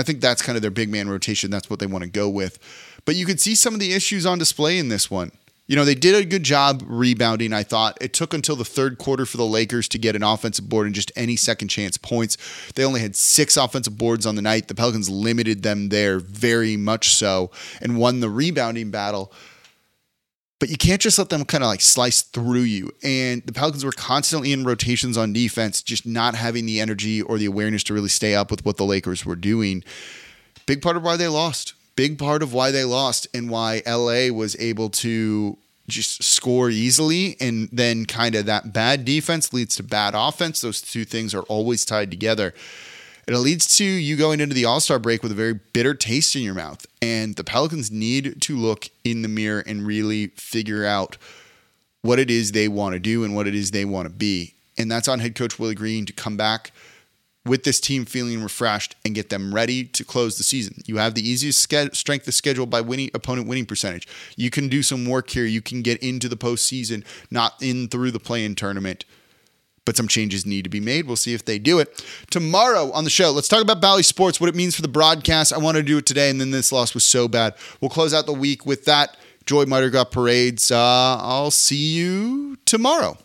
I 0.00 0.02
think 0.02 0.20
that's 0.20 0.42
kind 0.42 0.56
of 0.56 0.62
their 0.62 0.70
big 0.70 0.88
man 0.88 1.08
rotation. 1.08 1.50
That's 1.50 1.70
what 1.70 1.78
they 1.78 1.86
want 1.86 2.04
to 2.04 2.10
go 2.10 2.28
with. 2.28 2.58
But 3.04 3.16
you 3.16 3.26
could 3.26 3.40
see 3.40 3.54
some 3.54 3.74
of 3.74 3.80
the 3.80 3.92
issues 3.92 4.26
on 4.26 4.38
display 4.38 4.78
in 4.78 4.88
this 4.88 5.10
one. 5.10 5.32
You 5.66 5.76
know, 5.76 5.84
they 5.84 5.94
did 5.94 6.16
a 6.16 6.24
good 6.24 6.42
job 6.42 6.82
rebounding, 6.84 7.52
I 7.52 7.62
thought. 7.62 7.96
It 8.00 8.12
took 8.12 8.34
until 8.34 8.56
the 8.56 8.64
third 8.64 8.98
quarter 8.98 9.24
for 9.24 9.36
the 9.36 9.46
Lakers 9.46 9.86
to 9.90 9.98
get 9.98 10.16
an 10.16 10.24
offensive 10.24 10.68
board 10.68 10.86
and 10.86 10.94
just 10.94 11.12
any 11.14 11.36
second 11.36 11.68
chance 11.68 11.96
points. 11.96 12.36
They 12.74 12.84
only 12.84 13.00
had 13.00 13.14
six 13.14 13.56
offensive 13.56 13.96
boards 13.96 14.26
on 14.26 14.34
the 14.34 14.42
night. 14.42 14.66
The 14.66 14.74
Pelicans 14.74 15.08
limited 15.08 15.62
them 15.62 15.90
there 15.90 16.18
very 16.18 16.76
much 16.76 17.14
so 17.14 17.52
and 17.80 17.98
won 17.98 18.18
the 18.18 18.28
rebounding 18.28 18.90
battle 18.90 19.32
but 20.60 20.68
you 20.68 20.76
can't 20.76 21.00
just 21.00 21.18
let 21.18 21.30
them 21.30 21.44
kind 21.44 21.64
of 21.64 21.68
like 21.68 21.80
slice 21.80 22.20
through 22.20 22.60
you. 22.60 22.92
And 23.02 23.42
the 23.46 23.52
Pelicans 23.52 23.84
were 23.84 23.92
constantly 23.92 24.52
in 24.52 24.62
rotations 24.62 25.16
on 25.16 25.32
defense, 25.32 25.82
just 25.82 26.06
not 26.06 26.34
having 26.34 26.66
the 26.66 26.80
energy 26.80 27.22
or 27.22 27.38
the 27.38 27.46
awareness 27.46 27.82
to 27.84 27.94
really 27.94 28.10
stay 28.10 28.34
up 28.34 28.50
with 28.50 28.64
what 28.64 28.76
the 28.76 28.84
Lakers 28.84 29.24
were 29.24 29.36
doing. 29.36 29.82
Big 30.66 30.82
part 30.82 30.98
of 30.98 31.02
why 31.02 31.16
they 31.16 31.28
lost. 31.28 31.72
Big 31.96 32.18
part 32.18 32.42
of 32.42 32.52
why 32.52 32.70
they 32.70 32.84
lost 32.84 33.26
and 33.34 33.50
why 33.50 33.82
LA 33.86 34.28
was 34.32 34.54
able 34.60 34.90
to 34.90 35.56
just 35.88 36.22
score 36.22 36.70
easily 36.70 37.36
and 37.40 37.68
then 37.72 38.04
kind 38.04 38.34
of 38.34 38.46
that 38.46 38.72
bad 38.72 39.04
defense 39.04 39.52
leads 39.52 39.74
to 39.74 39.82
bad 39.82 40.14
offense 40.16 40.60
those 40.60 40.80
two 40.80 41.04
things 41.04 41.34
are 41.34 41.42
always 41.42 41.84
tied 41.84 42.12
together 42.12 42.54
and 43.26 43.36
it 43.36 43.40
leads 43.40 43.76
to 43.76 43.84
you 43.84 44.16
going 44.16 44.40
into 44.40 44.54
the 44.54 44.64
all-star 44.64 44.98
break 44.98 45.22
with 45.22 45.32
a 45.32 45.34
very 45.36 45.54
bitter 45.54 45.94
taste 45.94 46.34
in 46.36 46.42
your 46.42 46.54
mouth 46.54 46.86
and 47.00 47.36
the 47.36 47.44
pelicans 47.44 47.90
need 47.90 48.40
to 48.42 48.56
look 48.56 48.88
in 49.04 49.22
the 49.22 49.28
mirror 49.28 49.62
and 49.66 49.86
really 49.86 50.28
figure 50.28 50.84
out 50.84 51.16
what 52.02 52.18
it 52.18 52.30
is 52.30 52.52
they 52.52 52.68
want 52.68 52.94
to 52.94 52.98
do 52.98 53.24
and 53.24 53.34
what 53.34 53.46
it 53.46 53.54
is 53.54 53.70
they 53.70 53.84
want 53.84 54.06
to 54.06 54.14
be 54.14 54.54
and 54.78 54.90
that's 54.90 55.08
on 55.08 55.18
head 55.18 55.34
coach 55.34 55.58
willie 55.58 55.74
green 55.74 56.06
to 56.06 56.12
come 56.12 56.36
back 56.36 56.72
with 57.46 57.64
this 57.64 57.80
team 57.80 58.04
feeling 58.04 58.42
refreshed 58.42 58.96
and 59.04 59.14
get 59.14 59.30
them 59.30 59.54
ready 59.54 59.84
to 59.84 60.04
close 60.04 60.36
the 60.36 60.44
season. 60.44 60.82
You 60.84 60.98
have 60.98 61.14
the 61.14 61.26
easiest 61.26 61.60
ske- 61.60 61.94
strength 61.94 62.28
of 62.28 62.34
schedule 62.34 62.66
by 62.66 62.80
winning 62.80 63.10
opponent 63.14 63.48
winning 63.48 63.66
percentage. 63.66 64.06
You 64.36 64.50
can 64.50 64.68
do 64.68 64.82
some 64.82 65.06
work 65.06 65.30
here. 65.30 65.46
You 65.46 65.62
can 65.62 65.82
get 65.82 66.02
into 66.02 66.28
the 66.28 66.36
postseason, 66.36 67.04
not 67.30 67.54
in 67.62 67.88
through 67.88 68.10
the 68.10 68.20
play-in 68.20 68.54
tournament. 68.56 69.04
But 69.90 69.96
some 69.96 70.06
changes 70.06 70.46
need 70.46 70.62
to 70.62 70.70
be 70.70 70.78
made. 70.78 71.08
We'll 71.08 71.16
see 71.16 71.34
if 71.34 71.44
they 71.44 71.58
do 71.58 71.80
it. 71.80 72.04
Tomorrow 72.30 72.92
on 72.92 73.02
the 73.02 73.10
show, 73.10 73.32
let's 73.32 73.48
talk 73.48 73.60
about 73.60 73.80
Bally 73.80 74.04
Sports, 74.04 74.40
what 74.40 74.48
it 74.48 74.54
means 74.54 74.76
for 74.76 74.82
the 74.82 74.88
broadcast. 74.88 75.52
I 75.52 75.58
wanted 75.58 75.80
to 75.80 75.84
do 75.84 75.98
it 75.98 76.06
today, 76.06 76.30
and 76.30 76.40
then 76.40 76.52
this 76.52 76.70
loss 76.70 76.94
was 76.94 77.02
so 77.02 77.26
bad. 77.26 77.54
We'll 77.80 77.88
close 77.88 78.14
out 78.14 78.26
the 78.26 78.32
week 78.32 78.64
with 78.64 78.84
that. 78.84 79.16
Joy 79.46 79.64
Miter 79.64 79.90
got 79.90 80.12
parades. 80.12 80.70
Uh, 80.70 80.76
I'll 81.20 81.50
see 81.50 81.74
you 81.74 82.56
tomorrow. 82.66 83.18